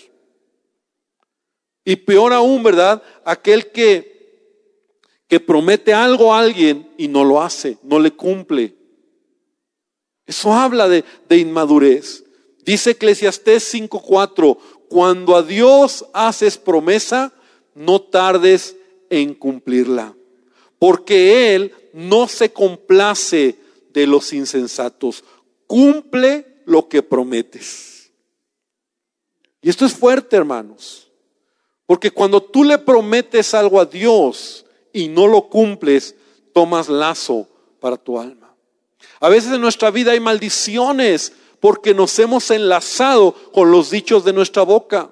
Y 1.85 1.97
peor 1.97 2.33
aún, 2.33 2.63
¿verdad? 2.63 3.03
Aquel 3.25 3.71
que, 3.73 5.17
que 5.27 5.41
promete 5.41 5.95
algo 5.95 6.35
a 6.35 6.41
alguien 6.41 6.93
y 6.99 7.09
no 7.09 7.25
lo 7.25 7.41
hace, 7.41 7.79
no 7.83 7.99
le 7.99 8.11
cumple. 8.11 8.75
Eso 10.27 10.53
habla 10.53 10.89
de, 10.89 11.05
de 11.29 11.39
inmadurez. 11.39 12.25
Dice 12.63 12.91
Eclesiastés 12.91 13.75
5:4, 13.75 14.59
cuando 14.91 15.37
a 15.37 15.43
Dios 15.43 16.05
haces 16.13 16.59
promesa, 16.59 17.33
no 17.75 18.03
tardes 18.03 18.77
en 19.09 19.35
cumplirla, 19.35 20.15
porque 20.79 21.55
Él 21.55 21.75
no 21.95 22.29
se 22.29 22.53
complace 22.53 23.57
de 23.95 24.07
los 24.07 24.35
insensatos, 24.35 25.25
cumple 25.67 26.58
lo 26.69 26.87
que 26.87 27.03
prometes. 27.03 28.13
Y 29.63 29.71
esto 29.71 29.87
es 29.87 29.95
fuerte, 29.95 30.37
hermanos. 30.37 31.11
Porque 31.87 32.11
cuando 32.11 32.43
tú 32.43 32.63
le 32.63 32.77
prometes 32.77 33.55
algo 33.55 33.81
a 33.81 33.87
Dios 33.87 34.67
y 34.93 35.09
no 35.09 35.27
lo 35.27 35.49
cumples, 35.49 36.15
tomas 36.53 36.91
lazo 36.91 37.49
para 37.81 37.97
tu 37.97 38.21
alma. 38.21 38.55
A 39.19 39.31
veces 39.31 39.51
en 39.53 39.63
nuestra 39.63 39.91
vida 39.91 40.13
hay 40.13 40.21
maldiciones 40.21 41.33
porque 41.59 41.95
nos 41.95 42.19
hemos 42.19 42.51
enlazado 42.51 43.33
con 43.53 43.71
los 43.71 43.91
dichos 43.91 44.23
de 44.25 44.35
nuestra 44.35 44.63
boca. 44.63 45.11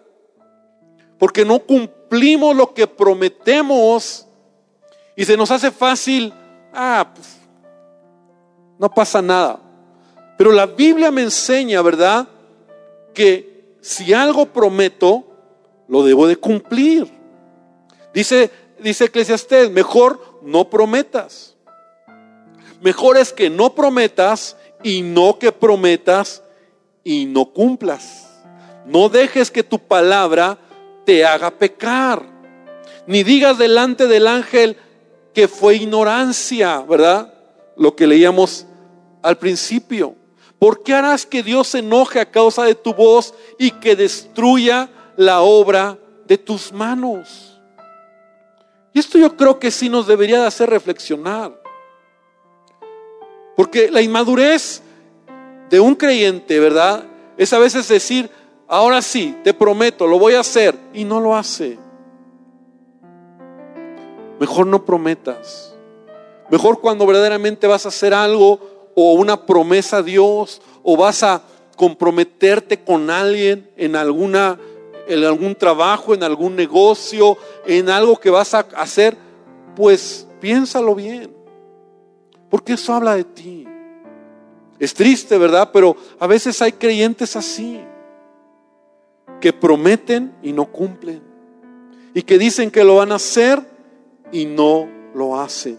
Porque 1.19 1.47
no 1.47 1.61
cumplimos 1.61 2.55
lo 2.55 2.75
que 2.75 2.87
prometemos 2.87 4.27
y 5.16 5.25
se 5.25 5.38
nos 5.38 5.51
hace 5.51 5.71
fácil, 5.71 6.35
ah, 6.75 7.11
pues, 7.14 7.38
no 8.79 8.90
pasa 8.90 9.23
nada. 9.23 9.66
Pero 10.37 10.53
la 10.53 10.66
Biblia 10.66 11.11
me 11.11 11.22
enseña, 11.22 11.83
¿verdad? 11.83 12.29
Que 13.14 13.77
si 13.81 14.12
algo 14.12 14.46
prometo, 14.46 15.25
lo 15.88 16.03
debo 16.03 16.27
de 16.27 16.37
cumplir. 16.37 17.11
Dice, 18.12 18.51
dice 18.81 19.05
Eclesiastés, 19.05 19.70
mejor 19.70 20.40
no 20.42 20.68
prometas. 20.68 21.57
Mejor 22.81 23.16
es 23.16 23.33
que 23.33 23.49
no 23.49 23.75
prometas 23.75 24.57
y 24.83 25.03
no 25.03 25.38
que 25.38 25.53
prometas 25.53 26.42
y 27.05 27.27
no 27.27 27.46
cumplas. 27.46 28.27
No 28.85 29.09
dejes 29.09 29.51
que 29.51 29.62
tu 29.62 29.79
palabra 29.79 30.59
te 31.05 31.25
haga 31.25 31.51
pecar. 31.51 32.22
Ni 33.07 33.22
digas 33.22 33.59
delante 33.59 34.07
del 34.07 34.27
ángel 34.27 34.77
que 35.33 35.49
fue 35.49 35.77
ignorancia, 35.77 36.81
¿verdad? 36.81 37.33
Lo 37.77 37.94
que 37.94 38.07
leíamos 38.07 38.66
al 39.22 39.38
principio. 39.38 40.14
¿Por 40.59 40.83
qué 40.83 40.95
harás 40.95 41.27
que 41.27 41.42
Dios 41.42 41.69
se 41.69 41.79
enoje 41.79 42.21
a 42.21 42.31
causa 42.31 42.64
de 42.64 42.74
tu 42.74 42.95
voz 42.95 43.35
y 43.59 43.70
que 43.72 43.95
destruya 43.95 44.89
la 45.16 45.41
obra 45.41 45.99
de 46.26 46.39
tus 46.39 46.72
manos. 46.72 47.61
Y 48.93 48.99
esto 48.99 49.18
yo 49.18 49.37
creo 49.37 49.59
que 49.59 49.70
sí 49.70 49.89
nos 49.89 50.07
debería 50.07 50.41
de 50.41 50.47
hacer 50.47 50.70
reflexionar. 50.70 51.61
Porque 53.57 53.91
la 53.91 54.03
inmadurez 54.03 54.83
de 55.70 55.81
un 55.81 55.95
creyente, 55.95 56.61
¿verdad? 56.61 57.05
Es 57.37 57.53
a 57.53 57.59
veces 57.59 57.89
decir, 57.89 58.31
ahora 58.68 59.03
sí, 59.03 59.37
te 59.45 59.55
prometo, 59.55 60.07
lo 60.07 60.18
voy 60.18 60.35
a 60.35 60.41
hacer, 60.41 60.78
y 60.93 61.05
no 61.05 61.20
lo 61.20 61.37
hace. 61.37 61.78
Mejor 64.39 64.66
no 64.66 64.85
prometas. 64.85 65.74
Mejor 66.51 66.81
cuando 66.81 67.07
verdaderamente 67.07 67.66
vas 67.66 67.87
a 67.87 67.89
hacer 67.89 68.14
algo 68.14 68.61
o 68.97 69.12
una 69.12 69.47
promesa 69.47 69.99
a 69.99 70.03
Dios 70.03 70.61
o 70.82 70.97
vas 70.97 71.22
a 71.22 71.42
comprometerte 71.76 72.82
con 72.82 73.11
alguien 73.11 73.70
en 73.76 73.94
alguna 73.94 74.59
en 75.07 75.22
algún 75.22 75.55
trabajo, 75.55 76.14
en 76.14 76.24
algún 76.24 76.57
negocio, 76.57 77.38
en 77.64 77.88
algo 77.88 78.16
que 78.16 78.28
vas 78.28 78.55
a 78.55 78.61
hacer, 78.76 79.16
pues 79.76 80.26
piénsalo 80.40 80.97
bien. 80.97 81.32
Porque 82.51 82.72
eso 82.72 82.92
habla 82.92 83.14
de 83.14 83.22
ti. 83.22 83.68
Es 84.80 84.94
triste, 84.94 85.38
¿verdad? 85.38 85.70
Pero 85.72 85.97
a 86.18 86.26
veces 86.26 86.61
hay 86.61 86.72
creyentes 86.72 87.36
así, 87.36 87.80
que 89.40 89.53
prometen 89.53 90.34
y 90.42 90.53
no 90.53 90.66
cumplen, 90.72 91.22
y 92.12 92.22
que 92.22 92.38
dicen 92.38 92.70
que 92.70 92.82
lo 92.82 92.97
van 92.97 93.12
a 93.12 93.16
hacer 93.16 93.61
y 94.32 94.44
no 94.44 94.88
lo 95.14 95.40
hacen. 95.40 95.78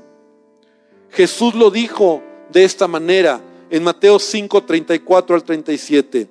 Jesús 1.10 1.54
lo 1.54 1.70
dijo 1.70 2.22
de 2.52 2.64
esta 2.64 2.88
manera 2.88 3.42
en 3.70 3.84
Mateo 3.84 4.20
5, 4.20 4.64
34 4.64 5.36
al 5.36 5.44
37. 5.44 6.28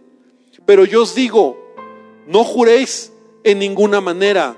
Pero 0.65 0.85
yo 0.85 1.03
os 1.03 1.15
digo, 1.15 1.57
no 2.27 2.45
juréis 2.45 3.13
en 3.45 3.59
ninguna 3.59 4.01
manera, 4.01 4.57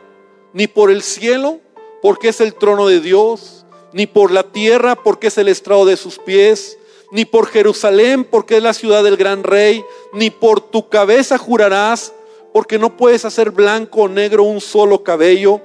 ni 0.52 0.66
por 0.66 0.90
el 0.90 1.02
cielo, 1.02 1.61
porque 2.00 2.28
es 2.28 2.40
el 2.40 2.54
trono 2.54 2.86
de 2.86 3.00
Dios, 3.00 3.66
ni 3.92 4.06
por 4.06 4.30
la 4.30 4.44
tierra, 4.44 4.96
porque 4.96 5.26
es 5.26 5.38
el 5.38 5.48
estrado 5.48 5.84
de 5.84 5.96
sus 5.96 6.18
pies, 6.18 6.78
ni 7.11 7.24
por 7.24 7.46
Jerusalén, 7.46 8.24
porque 8.24 8.56
es 8.56 8.62
la 8.62 8.74
ciudad 8.74 9.02
del 9.02 9.16
gran 9.16 9.42
rey, 9.42 9.84
ni 10.12 10.30
por 10.30 10.61
tu 10.61 10.88
cabeza 10.88 11.38
jurarás, 11.38 12.12
porque 12.52 12.78
no 12.78 12.96
puedes 12.96 13.24
hacer 13.24 13.50
blanco 13.50 14.02
o 14.02 14.09
negro 14.09 14.44
un 14.44 14.61
solo 14.61 15.02
cabello, 15.02 15.61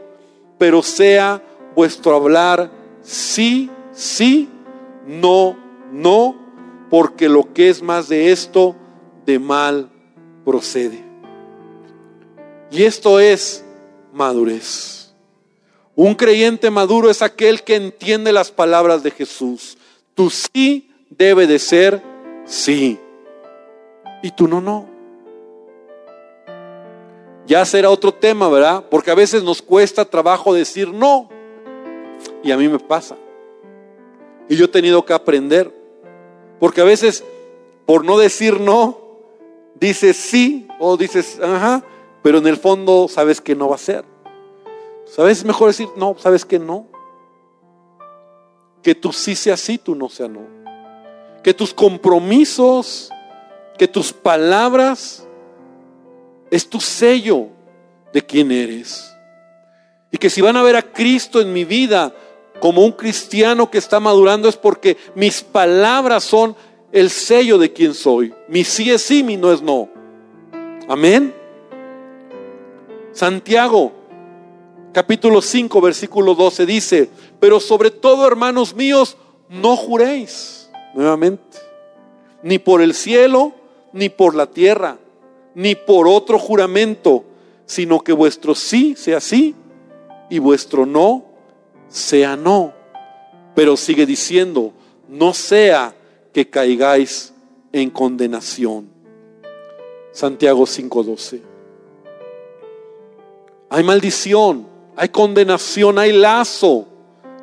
pero 0.58 0.82
sea 0.84 1.42
vuestro 1.76 2.16
hablar 2.16 2.72
sí, 3.02 3.70
sí, 3.92 4.50
no, 5.06 5.58
no, 5.94 6.36
porque 6.90 7.30
lo 7.30 7.54
que 7.54 7.70
es 7.70 7.84
más 7.84 8.10
de 8.10 8.32
esto, 8.32 8.76
de 9.26 9.38
mal 9.38 9.90
procede. 10.44 11.04
Y 12.72 12.84
esto 12.84 13.20
es 13.20 13.64
madurez. 14.12 15.14
Un 15.96 16.16
creyente 16.16 16.72
maduro 16.72 17.12
es 17.12 17.22
aquel 17.22 17.64
que 17.64 17.76
entiende 17.76 18.32
las 18.32 18.50
palabras 18.50 19.04
de 19.04 19.12
Jesús. 19.12 19.78
Tu 20.16 20.32
sí 20.32 20.90
debe 21.12 21.46
de 21.46 21.60
ser 21.60 22.02
sí. 22.46 23.00
Y 24.24 24.32
tú 24.32 24.48
no, 24.48 24.60
no. 24.60 24.90
Ya 27.46 27.64
será 27.66 27.92
otro 27.92 28.12
tema, 28.12 28.50
¿verdad? 28.50 28.86
Porque 28.90 29.12
a 29.12 29.16
veces 29.16 29.44
nos 29.44 29.62
cuesta 29.62 30.06
trabajo 30.06 30.54
decir 30.54 30.88
no. 30.88 31.30
Y 32.44 32.52
a 32.52 32.58
mí 32.58 32.68
me 32.68 32.80
pasa. 32.80 33.16
Y 34.50 34.56
yo 34.56 34.66
he 34.66 34.70
tenido 34.70 35.06
que 35.06 35.14
aprender. 35.14 35.83
Porque 36.60 36.82
a 36.82 36.86
veces, 36.86 37.24
por 37.86 38.06
no 38.06 38.18
decir 38.18 38.60
no, 38.60 38.98
dices 39.76 40.16
sí 40.18 40.68
o 40.80 40.98
dices 40.98 41.40
ajá, 41.42 41.84
pero 42.22 42.38
en 42.38 42.48
el 42.48 42.58
fondo 42.58 43.08
sabes 43.08 43.42
que 43.42 43.56
no 43.56 43.70
va 43.70 43.76
a 43.76 43.80
ser. 43.80 44.06
¿Sabes? 45.06 45.44
Mejor 45.44 45.68
decir, 45.68 45.90
no, 45.96 46.16
sabes 46.18 46.46
que 46.46 46.58
no. 46.58 46.88
Que 48.82 48.96
tú 48.96 49.12
sí 49.12 49.36
sea 49.36 49.58
sí, 49.58 49.78
tú 49.78 49.94
no 49.96 50.10
sea 50.10 50.28
no. 50.28 50.42
Que 51.44 51.54
tus 51.54 51.74
compromisos, 51.74 53.10
que 53.78 53.88
tus 53.88 54.14
palabras, 54.14 55.28
es 56.50 56.68
tu 56.68 56.80
sello 56.80 57.48
de 58.14 58.22
quién 58.22 58.52
eres. 58.52 59.14
Y 60.12 60.18
que 60.18 60.30
si 60.30 60.42
van 60.42 60.56
a 60.56 60.64
ver 60.64 60.76
a 60.76 60.82
Cristo 60.82 61.42
en 61.42 61.52
mi 61.52 61.66
vida 61.66 62.14
como 62.64 62.86
un 62.86 62.94
cristiano 62.94 63.70
que 63.70 63.78
está 63.78 64.00
madurando 64.00 64.48
es 64.48 64.56
porque 64.56 64.96
mis 65.16 65.44
palabras 65.44 66.24
son 66.24 66.56
el 66.94 67.10
sello 67.10 67.58
de 67.58 67.74
quién 67.74 67.94
soy. 67.94 68.34
Mi 68.48 68.64
sí 68.64 68.90
es 68.90 69.02
sí, 69.02 69.22
mi 69.22 69.36
no 69.36 69.52
es 69.52 69.62
no. 69.62 69.90
Amén. 70.88 71.36
Santiago, 73.12 73.92
capítulo 74.94 75.42
5, 75.42 75.82
versículo 75.82 76.36
12 76.36 76.66
dice, 76.66 77.10
pero 77.38 77.60
sobre 77.60 77.92
todo, 77.92 78.26
hermanos 78.26 78.74
míos, 78.74 79.18
no 79.50 79.76
juréis, 79.76 80.72
nuevamente, 80.96 81.58
ni 82.44 82.60
por 82.60 82.82
el 82.82 82.94
cielo, 82.94 83.52
ni 83.92 84.08
por 84.08 84.36
la 84.36 84.46
tierra, 84.46 85.00
ni 85.54 85.76
por 85.76 86.08
otro 86.08 86.40
juramento, 86.40 87.26
sino 87.66 88.00
que 88.00 88.14
vuestro 88.14 88.56
sí 88.56 88.96
sea 88.96 89.20
sí 89.20 89.54
y 90.30 90.40
vuestro 90.40 90.86
no 90.86 91.33
sea 91.94 92.36
no. 92.36 92.74
Pero 93.56 93.78
sigue 93.78 94.06
diciendo, 94.06 94.74
no 95.08 95.34
sea 95.34 95.96
que 96.34 96.50
caigáis 96.50 97.34
en 97.72 97.90
condenación. 97.90 98.90
Santiago 100.12 100.66
5:12 100.66 101.54
hay 103.74 103.84
maldición, 103.84 104.68
hay 104.96 105.10
condenación, 105.10 105.98
hay 105.98 106.14
lazo. 106.14 106.86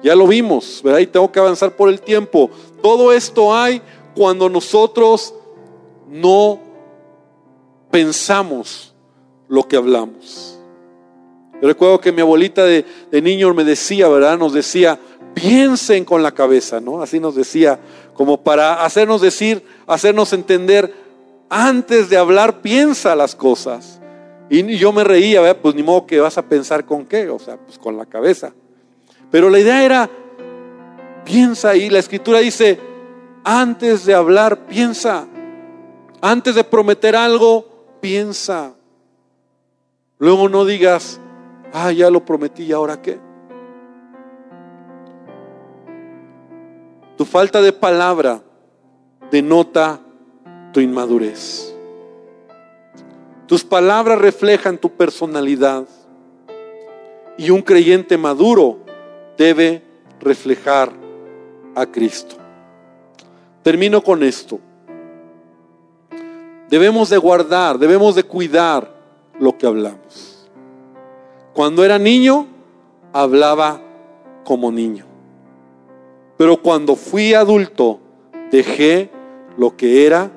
Ya 0.01 0.14
lo 0.14 0.28
vimos, 0.28 0.80
¿verdad? 0.80 1.01
Y 1.01 1.09
tengo 1.09 1.32
que 1.32 1.40
avanzar 1.40 1.74
por 1.74 1.88
el 1.88 2.01
tiempo. 2.01 2.48
Todo 2.80 3.12
esto 3.12 3.53
hay 3.53 3.82
cuando 4.14 4.48
nosotros 4.48 5.34
no 6.09 6.61
pensamos 7.90 8.94
lo 9.48 9.66
que 9.66 9.74
hablamos. 9.74 10.59
Yo 11.61 11.68
recuerdo 11.68 12.00
que 12.00 12.12
mi 12.12 12.22
abuelita 12.22 12.64
de, 12.64 12.84
de, 13.11 13.22
niño 13.22 13.52
me 13.52 13.64
decía, 13.64 14.08
¿verdad? 14.08 14.38
Nos 14.38 14.52
decía, 14.52 14.98
piensen 15.34 16.04
con 16.04 16.22
la 16.22 16.32
cabeza, 16.32 16.80
¿no? 16.80 17.02
Así 17.02 17.20
nos 17.20 17.34
decía, 17.34 17.78
como 18.14 18.42
para 18.42 18.84
hacernos 18.84 19.20
decir, 19.20 19.62
hacernos 19.86 20.32
entender, 20.32 20.94
antes 21.48 22.08
de 22.08 22.16
hablar, 22.16 22.61
piensa 22.62 23.14
las 23.14 23.34
cosas. 23.34 24.00
Y 24.48 24.76
yo 24.76 24.92
me 24.92 25.04
reía, 25.04 25.61
pues 25.61 25.74
ni 25.74 25.82
modo 25.82 26.06
que 26.06 26.18
vas 26.18 26.36
a 26.38 26.42
pensar 26.42 26.84
con 26.84 27.06
qué, 27.06 27.28
o 27.28 27.38
sea, 27.38 27.56
pues 27.56 27.78
con 27.78 27.96
la 27.96 28.06
cabeza. 28.06 28.52
Pero 29.30 29.48
la 29.48 29.61
idea 29.61 29.84
era, 29.84 30.11
piensa, 31.24 31.76
y 31.76 31.88
la 31.88 32.00
escritura 32.00 32.40
dice, 32.40 32.78
antes 33.44 34.04
de 34.04 34.14
hablar, 34.14 34.66
piensa. 34.66 35.26
Antes 36.20 36.54
de 36.56 36.64
prometer 36.64 37.16
algo, 37.16 37.96
piensa. 38.00 38.74
Luego 40.18 40.48
no 40.48 40.64
digas, 40.64 41.20
ah, 41.72 41.92
ya 41.92 42.10
lo 42.10 42.24
prometí, 42.24 42.64
¿y 42.64 42.72
ahora 42.72 43.00
qué? 43.00 43.18
Tu 47.16 47.24
falta 47.24 47.60
de 47.60 47.72
palabra 47.72 48.42
denota 49.30 50.00
tu 50.72 50.80
inmadurez. 50.80 51.74
Tus 53.46 53.64
palabras 53.64 54.18
reflejan 54.18 54.78
tu 54.78 54.90
personalidad. 54.90 55.86
Y 57.36 57.50
un 57.50 57.62
creyente 57.62 58.16
maduro 58.16 58.78
debe 59.36 59.82
reflejar 60.20 60.92
a 61.74 61.86
Cristo. 61.86 62.36
Termino 63.62 64.02
con 64.02 64.22
esto. 64.22 64.60
Debemos 66.68 67.10
de 67.10 67.18
guardar, 67.18 67.78
debemos 67.78 68.14
de 68.14 68.22
cuidar 68.22 68.94
lo 69.38 69.58
que 69.58 69.66
hablamos. 69.66 70.30
Cuando 71.53 71.84
era 71.84 71.98
niño, 71.98 72.46
hablaba 73.12 73.80
como 74.44 74.70
niño. 74.70 75.07
Pero 76.36 76.62
cuando 76.62 76.96
fui 76.96 77.34
adulto, 77.34 78.01
dejé 78.51 79.11
lo 79.57 79.76
que 79.76 80.07
era 80.07 80.30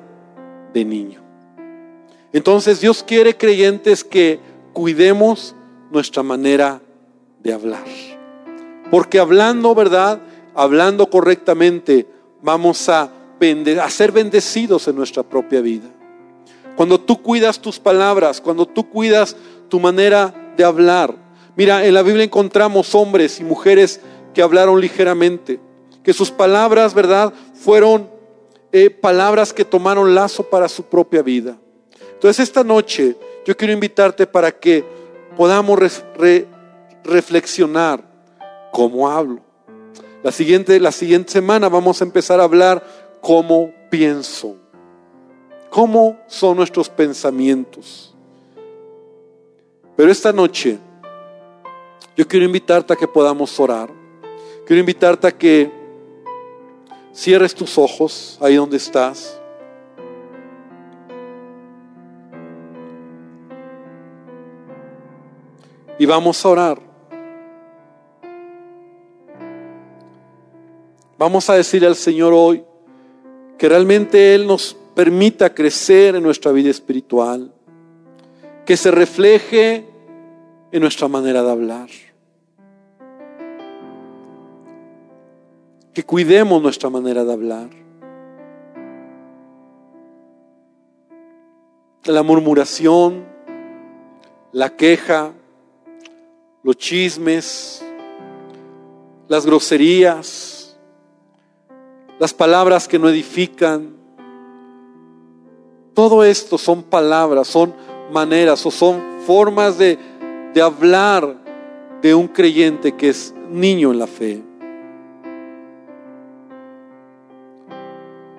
de 0.72 0.84
niño. 0.84 1.22
Entonces 2.32 2.80
Dios 2.80 3.02
quiere 3.02 3.36
creyentes 3.36 4.04
que 4.04 4.40
cuidemos 4.72 5.54
nuestra 5.90 6.22
manera 6.22 6.82
de 7.42 7.52
hablar. 7.52 7.84
Porque 8.90 9.18
hablando, 9.18 9.74
¿verdad? 9.74 10.20
Hablando 10.54 11.08
correctamente, 11.08 12.06
vamos 12.42 12.88
a, 12.88 13.10
ser 13.88 14.12
bendecidos 14.12 14.88
en 14.88 14.96
nuestra 14.96 15.22
propia 15.22 15.60
vida. 15.60 15.88
Cuando 16.76 16.98
tú 16.98 17.22
cuidas 17.22 17.60
tus 17.60 17.78
palabras, 17.78 18.40
cuando 18.40 18.66
tú 18.66 18.88
cuidas 18.88 19.36
tu 19.68 19.78
manera 19.78 20.32
de 20.56 20.64
hablar. 20.64 21.14
Mira, 21.56 21.84
en 21.84 21.94
la 21.94 22.02
Biblia 22.02 22.24
encontramos 22.24 22.94
hombres 22.94 23.40
y 23.40 23.44
mujeres 23.44 24.00
que 24.32 24.42
hablaron 24.42 24.80
ligeramente, 24.80 25.60
que 26.02 26.12
sus 26.12 26.30
palabras, 26.30 26.94
¿verdad? 26.94 27.32
Fueron 27.54 28.10
eh, 28.72 28.90
palabras 28.90 29.52
que 29.52 29.64
tomaron 29.64 30.14
lazo 30.14 30.42
para 30.44 30.68
su 30.68 30.84
propia 30.84 31.22
vida. 31.22 31.56
Entonces 32.12 32.48
esta 32.48 32.64
noche 32.64 33.16
yo 33.44 33.56
quiero 33.56 33.72
invitarte 33.72 34.26
para 34.26 34.50
que 34.50 34.84
podamos 35.36 35.78
reflexionar 37.04 38.02
cómo 38.72 39.08
hablo. 39.08 39.40
La 40.22 40.32
siguiente, 40.32 40.80
la 40.80 40.90
siguiente 40.90 41.32
semana 41.32 41.68
vamos 41.68 42.00
a 42.00 42.04
empezar 42.04 42.40
a 42.40 42.44
hablar 42.44 42.82
cómo 43.20 43.70
pienso, 43.90 44.56
cómo 45.68 46.18
son 46.26 46.56
nuestros 46.56 46.88
pensamientos. 46.88 48.13
Pero 49.96 50.10
esta 50.10 50.32
noche 50.32 50.78
yo 52.16 52.26
quiero 52.26 52.44
invitarte 52.44 52.92
a 52.92 52.96
que 52.96 53.08
podamos 53.08 53.58
orar. 53.60 53.90
Quiero 54.66 54.80
invitarte 54.80 55.26
a 55.26 55.32
que 55.32 55.70
cierres 57.12 57.54
tus 57.54 57.78
ojos 57.78 58.38
ahí 58.40 58.56
donde 58.56 58.76
estás. 58.76 59.40
y 65.98 66.06
vamos 66.06 66.44
a 66.44 66.48
orar. 66.48 66.80
Vamos 71.16 71.48
a 71.48 71.54
decirle 71.54 71.86
al 71.86 71.96
Señor 71.96 72.32
hoy 72.34 72.64
que 73.56 73.68
realmente 73.68 74.34
Él 74.34 74.46
nos 74.46 74.76
permita 74.94 75.54
crecer 75.54 76.16
en 76.16 76.22
nuestra 76.22 76.52
vida 76.52 76.70
espiritual, 76.70 77.53
que 78.64 78.76
se 78.76 78.90
refleje 78.90 79.86
en 80.72 80.80
nuestra 80.80 81.08
manera 81.08 81.42
de 81.42 81.50
hablar. 81.50 81.88
Que 85.92 86.02
cuidemos 86.02 86.62
nuestra 86.62 86.90
manera 86.90 87.24
de 87.24 87.32
hablar. 87.32 87.70
La 92.04 92.22
murmuración, 92.22 93.24
la 94.52 94.70
queja, 94.76 95.32
los 96.62 96.76
chismes, 96.76 97.84
las 99.28 99.46
groserías, 99.46 100.76
las 102.18 102.34
palabras 102.34 102.88
que 102.88 102.98
no 102.98 103.08
edifican. 103.08 103.94
Todo 105.94 106.24
esto 106.24 106.58
son 106.58 106.82
palabras, 106.82 107.46
son 107.46 107.74
maneras 108.12 108.64
o 108.66 108.70
son 108.70 109.02
formas 109.26 109.78
de, 109.78 109.98
de 110.52 110.62
hablar 110.62 111.36
de 112.02 112.14
un 112.14 112.28
creyente 112.28 112.92
que 112.92 113.08
es 113.08 113.34
niño 113.50 113.90
en 113.92 113.98
la 113.98 114.06
fe. 114.06 114.42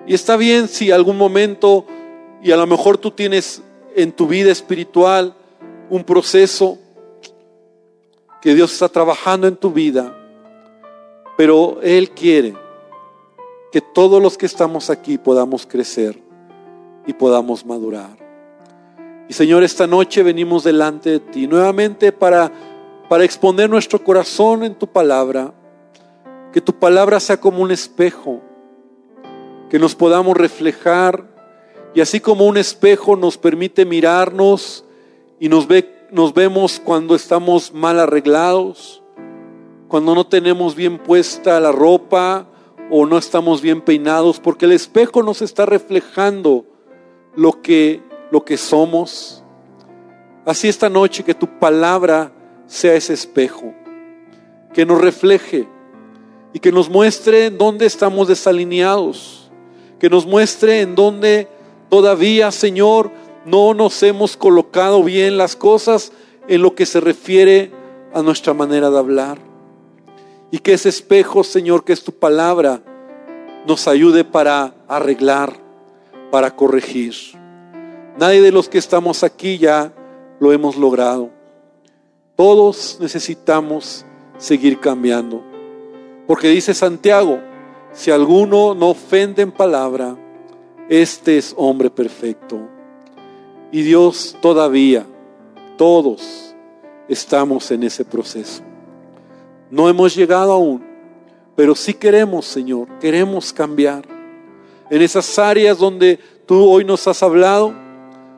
Y 0.06 0.14
está 0.14 0.36
bien 0.36 0.68
si 0.68 0.90
algún 0.92 1.18
momento, 1.18 1.84
y 2.42 2.52
a 2.52 2.56
lo 2.56 2.66
mejor 2.66 2.96
tú 2.96 3.10
tienes 3.10 3.62
en 3.94 4.12
tu 4.12 4.28
vida 4.28 4.52
espiritual 4.52 5.34
un 5.90 6.04
proceso 6.04 6.78
que 8.40 8.54
Dios 8.54 8.72
está 8.72 8.88
trabajando 8.88 9.48
en 9.48 9.56
tu 9.56 9.72
vida, 9.72 10.16
pero 11.36 11.80
Él 11.82 12.10
quiere 12.10 12.54
que 13.72 13.80
todos 13.80 14.22
los 14.22 14.38
que 14.38 14.46
estamos 14.46 14.90
aquí 14.90 15.18
podamos 15.18 15.66
crecer 15.66 16.16
y 17.06 17.12
podamos 17.12 17.66
madurar. 17.66 18.25
Y 19.28 19.32
Señor, 19.32 19.64
esta 19.64 19.86
noche 19.86 20.22
venimos 20.22 20.62
delante 20.62 21.10
de 21.10 21.20
ti 21.20 21.48
nuevamente 21.48 22.12
para, 22.12 22.52
para 23.08 23.24
exponer 23.24 23.68
nuestro 23.68 24.02
corazón 24.02 24.62
en 24.62 24.76
tu 24.76 24.86
palabra, 24.86 25.52
que 26.52 26.60
tu 26.60 26.72
palabra 26.72 27.18
sea 27.18 27.40
como 27.40 27.62
un 27.62 27.72
espejo, 27.72 28.40
que 29.68 29.80
nos 29.80 29.96
podamos 29.96 30.36
reflejar. 30.36 31.24
Y 31.92 32.00
así 32.00 32.20
como 32.20 32.46
un 32.46 32.56
espejo 32.56 33.16
nos 33.16 33.36
permite 33.36 33.84
mirarnos 33.84 34.84
y 35.40 35.48
nos, 35.48 35.66
ve, 35.66 36.06
nos 36.12 36.32
vemos 36.32 36.80
cuando 36.82 37.16
estamos 37.16 37.72
mal 37.74 37.98
arreglados, 37.98 39.02
cuando 39.88 40.14
no 40.14 40.24
tenemos 40.26 40.76
bien 40.76 40.98
puesta 40.98 41.58
la 41.58 41.72
ropa 41.72 42.46
o 42.90 43.06
no 43.06 43.18
estamos 43.18 43.60
bien 43.60 43.80
peinados, 43.80 44.38
porque 44.38 44.66
el 44.66 44.72
espejo 44.72 45.24
nos 45.24 45.42
está 45.42 45.66
reflejando 45.66 46.64
lo 47.34 47.60
que, 47.60 48.05
lo 48.30 48.44
que 48.44 48.56
somos. 48.56 49.42
Así 50.44 50.68
esta 50.68 50.88
noche 50.88 51.24
que 51.24 51.34
tu 51.34 51.58
palabra 51.58 52.32
sea 52.66 52.94
ese 52.94 53.14
espejo, 53.14 53.74
que 54.72 54.86
nos 54.86 55.00
refleje 55.00 55.68
y 56.52 56.58
que 56.58 56.72
nos 56.72 56.88
muestre 56.88 57.46
en 57.46 57.58
dónde 57.58 57.86
estamos 57.86 58.28
desalineados, 58.28 59.50
que 59.98 60.08
nos 60.10 60.26
muestre 60.26 60.80
en 60.80 60.94
dónde 60.94 61.48
todavía, 61.88 62.50
Señor, 62.50 63.10
no 63.44 63.74
nos 63.74 64.02
hemos 64.02 64.36
colocado 64.36 65.02
bien 65.02 65.38
las 65.38 65.56
cosas 65.56 66.12
en 66.48 66.62
lo 66.62 66.74
que 66.74 66.86
se 66.86 67.00
refiere 67.00 67.70
a 68.12 68.22
nuestra 68.22 68.54
manera 68.54 68.90
de 68.90 68.98
hablar. 68.98 69.38
Y 70.50 70.58
que 70.58 70.74
ese 70.74 70.88
espejo, 70.88 71.44
Señor, 71.44 71.84
que 71.84 71.92
es 71.92 72.02
tu 72.02 72.12
palabra, 72.12 72.82
nos 73.66 73.88
ayude 73.88 74.24
para 74.24 74.74
arreglar, 74.88 75.52
para 76.30 76.54
corregir. 76.54 77.14
Nadie 78.18 78.40
de 78.40 78.52
los 78.52 78.68
que 78.68 78.78
estamos 78.78 79.22
aquí 79.22 79.58
ya 79.58 79.92
lo 80.40 80.52
hemos 80.52 80.76
logrado. 80.76 81.30
Todos 82.34 82.98
necesitamos 83.00 84.06
seguir 84.38 84.80
cambiando. 84.80 85.42
Porque 86.26 86.48
dice 86.48 86.72
Santiago, 86.72 87.40
si 87.92 88.10
alguno 88.10 88.74
no 88.74 88.90
ofende 88.90 89.42
en 89.42 89.52
palabra, 89.52 90.16
este 90.88 91.36
es 91.36 91.54
hombre 91.56 91.90
perfecto. 91.90 92.58
Y 93.70 93.82
Dios 93.82 94.36
todavía, 94.40 95.06
todos 95.76 96.54
estamos 97.08 97.70
en 97.70 97.82
ese 97.82 98.04
proceso. 98.04 98.62
No 99.70 99.88
hemos 99.88 100.14
llegado 100.14 100.52
aún, 100.52 100.82
pero 101.54 101.74
sí 101.74 101.92
queremos, 101.92 102.46
Señor, 102.46 102.88
queremos 102.98 103.52
cambiar. 103.52 104.04
En 104.88 105.02
esas 105.02 105.38
áreas 105.38 105.78
donde 105.78 106.18
tú 106.46 106.64
hoy 106.68 106.84
nos 106.84 107.06
has 107.08 107.22
hablado, 107.22 107.85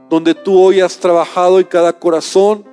donde 0.08 0.34
tú 0.34 0.58
hoy 0.58 0.80
has 0.80 0.98
trabajado 0.98 1.58
en 1.58 1.66
cada 1.66 1.92
corazón, 1.92 2.64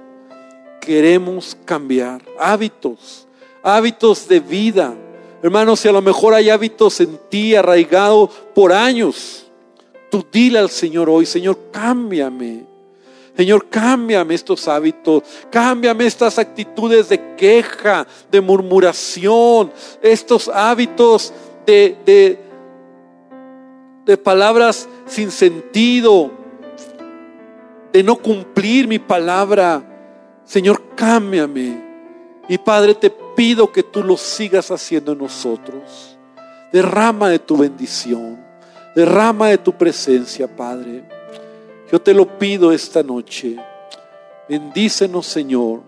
queremos 0.80 1.58
cambiar 1.66 2.22
hábitos, 2.40 3.28
hábitos 3.62 4.28
de 4.28 4.40
vida. 4.40 4.94
Hermanos, 5.42 5.80
si 5.80 5.88
a 5.88 5.92
lo 5.92 6.02
mejor 6.02 6.34
hay 6.34 6.50
hábitos 6.50 7.00
en 7.02 7.20
ti 7.30 7.56
arraigados 7.56 8.30
por 8.54 8.72
años, 8.72 9.46
tú 10.10 10.26
dile 10.32 10.60
al 10.60 10.70
Señor 10.70 11.10
hoy, 11.10 11.26
Señor, 11.26 11.58
cámbiame. 11.72 12.64
Señor, 13.36 13.68
cámbiame 13.68 14.34
estos 14.34 14.66
hábitos, 14.70 15.24
cámbiame 15.50 16.06
estas 16.06 16.40
actitudes 16.40 17.10
de 17.10 17.36
queja, 17.36 18.08
de 18.32 18.40
murmuración, 18.40 19.74
estos 20.02 20.48
hábitos 20.48 21.34
de, 21.66 21.98
de, 22.06 22.40
de 24.06 24.18
palabras 24.18 24.88
sin 25.06 25.32
sentido, 25.32 26.32
de 27.96 28.04
no 28.04 28.18
cumplir 28.18 28.90
mi 28.90 29.00
palabra. 29.00 29.82
Señor, 30.44 30.84
cámbiame. 30.96 31.82
Y 32.50 32.58
Padre, 32.58 32.94
te 32.94 33.10
pido 33.10 33.72
que 33.72 33.84
tú 33.84 34.04
lo 34.04 34.18
sigas 34.18 34.70
haciendo 34.70 35.14
en 35.14 35.20
nosotros. 35.20 36.18
Derrama 36.74 37.30
de 37.30 37.40
tu 37.40 37.56
bendición, 37.56 38.38
derrama 38.94 39.48
de 39.48 39.60
tu 39.60 39.72
presencia, 39.72 40.46
Padre. 40.46 41.06
Yo 41.90 42.02
te 42.02 42.14
lo 42.14 42.38
pido 42.38 42.74
esta 42.74 43.02
noche. 43.02 43.56
Bendícenos, 44.50 45.26
Señor. 45.26 45.80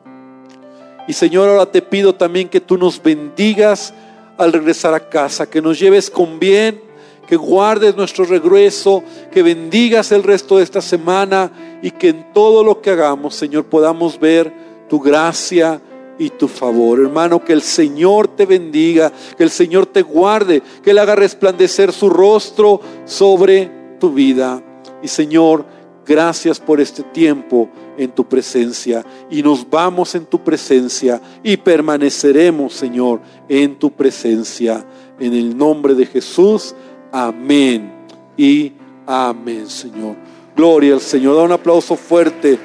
Y 1.10 1.12
Señor, 1.14 1.50
ahora 1.50 1.70
te 1.70 1.82
pido 1.82 2.16
también 2.16 2.48
que 2.48 2.62
tú 2.62 2.78
nos 2.78 3.04
bendigas 3.04 3.94
al 4.38 4.54
regresar 4.54 4.94
a 4.94 5.10
casa, 5.10 5.50
que 5.50 5.62
nos 5.62 5.78
lleves 5.78 6.10
con 6.10 6.40
bien, 6.40 6.82
que 7.28 7.36
guardes 7.36 7.96
nuestro 7.96 8.26
regreso, 8.26 9.04
que 9.32 9.44
bendigas 9.44 10.12
el 10.12 10.24
resto 10.24 10.58
de 10.58 10.64
esta 10.64 10.82
semana 10.82 11.80
y 11.82 11.92
que 11.92 12.10
en 12.10 12.34
todo 12.34 12.64
lo 12.64 12.82
que 12.82 12.92
hagamos, 12.92 13.36
Señor, 13.36 13.66
podamos 13.66 14.20
ver 14.20 14.52
tu 14.90 15.00
gracia 15.00 15.82
y 16.18 16.30
tu 16.30 16.48
favor. 16.48 17.00
Hermano, 17.00 17.44
que 17.44 17.54
el 17.54 17.62
Señor 17.62 18.28
te 18.30 18.46
bendiga, 18.46 19.12
que 19.38 19.44
el 19.44 19.52
Señor 19.52 19.86
te 19.86 20.02
guarde, 20.02 20.62
que 20.84 20.92
Él 20.92 20.98
haga 20.98 21.16
resplandecer 21.16 21.92
su 21.92 22.10
rostro 22.10 22.82
sobre 23.06 23.70
tu 24.00 24.12
vida. 24.12 24.64
Y 25.04 25.08
Señor, 25.08 25.66
gracias 26.06 26.60
por 26.60 26.80
este 26.80 27.04
tiempo 27.04 27.70
en 27.98 28.12
tu 28.12 28.24
presencia. 28.26 29.06
Y 29.30 29.44
nos 29.44 29.70
vamos 29.70 30.16
en 30.16 30.26
tu 30.26 30.44
presencia 30.44 31.22
y 31.44 31.58
permaneceremos, 31.58 32.74
Señor, 32.74 33.20
en 33.50 33.78
tu 33.78 33.92
presencia. 33.92 34.86
En 35.20 35.34
el 35.34 35.58
nombre 35.58 35.96
de 35.96 36.06
Jesús. 36.06 36.76
Amén. 37.18 37.92
Y 38.38 38.74
amén, 39.08 39.68
Señor. 39.68 40.16
Gloria 40.56 40.94
al 40.94 41.02
Señor. 41.02 41.36
Da 41.36 41.42
un 41.42 41.52
aplauso 41.52 41.96
fuerte 41.96 42.60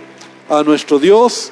a 0.46 0.62
nuestro 0.62 0.98
Dios. 0.98 1.50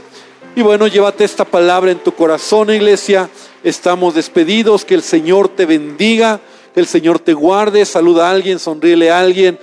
Y 0.55 0.61
bueno, 0.61 0.87
llévate 0.87 1.25
esta 1.25 1.47
palabra 1.47 1.93
en 1.93 1.99
tu 2.01 2.13
corazón, 2.13 2.69
iglesia. 2.69 3.31
Estamos 3.65 4.15
despedidos. 4.15 4.85
Que 4.85 4.95
el 4.95 5.03
Señor 5.03 5.49
te 5.49 5.65
bendiga. 5.65 6.41
Que 6.75 6.81
el 6.81 6.87
Señor 6.87 7.21
te 7.21 7.33
guarde. 7.33 7.87
Saluda 7.87 8.29
a 8.29 8.33
alguien, 8.33 8.59
sonríele 8.59 9.11
a 9.11 9.19
alguien. 9.19 9.59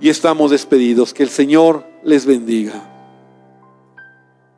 Y 0.00 0.08
estamos 0.08 0.52
despedidos. 0.52 1.12
Que 1.12 1.24
el 1.24 1.28
Señor 1.28 1.84
les 2.02 2.24
bendiga. 2.24 2.91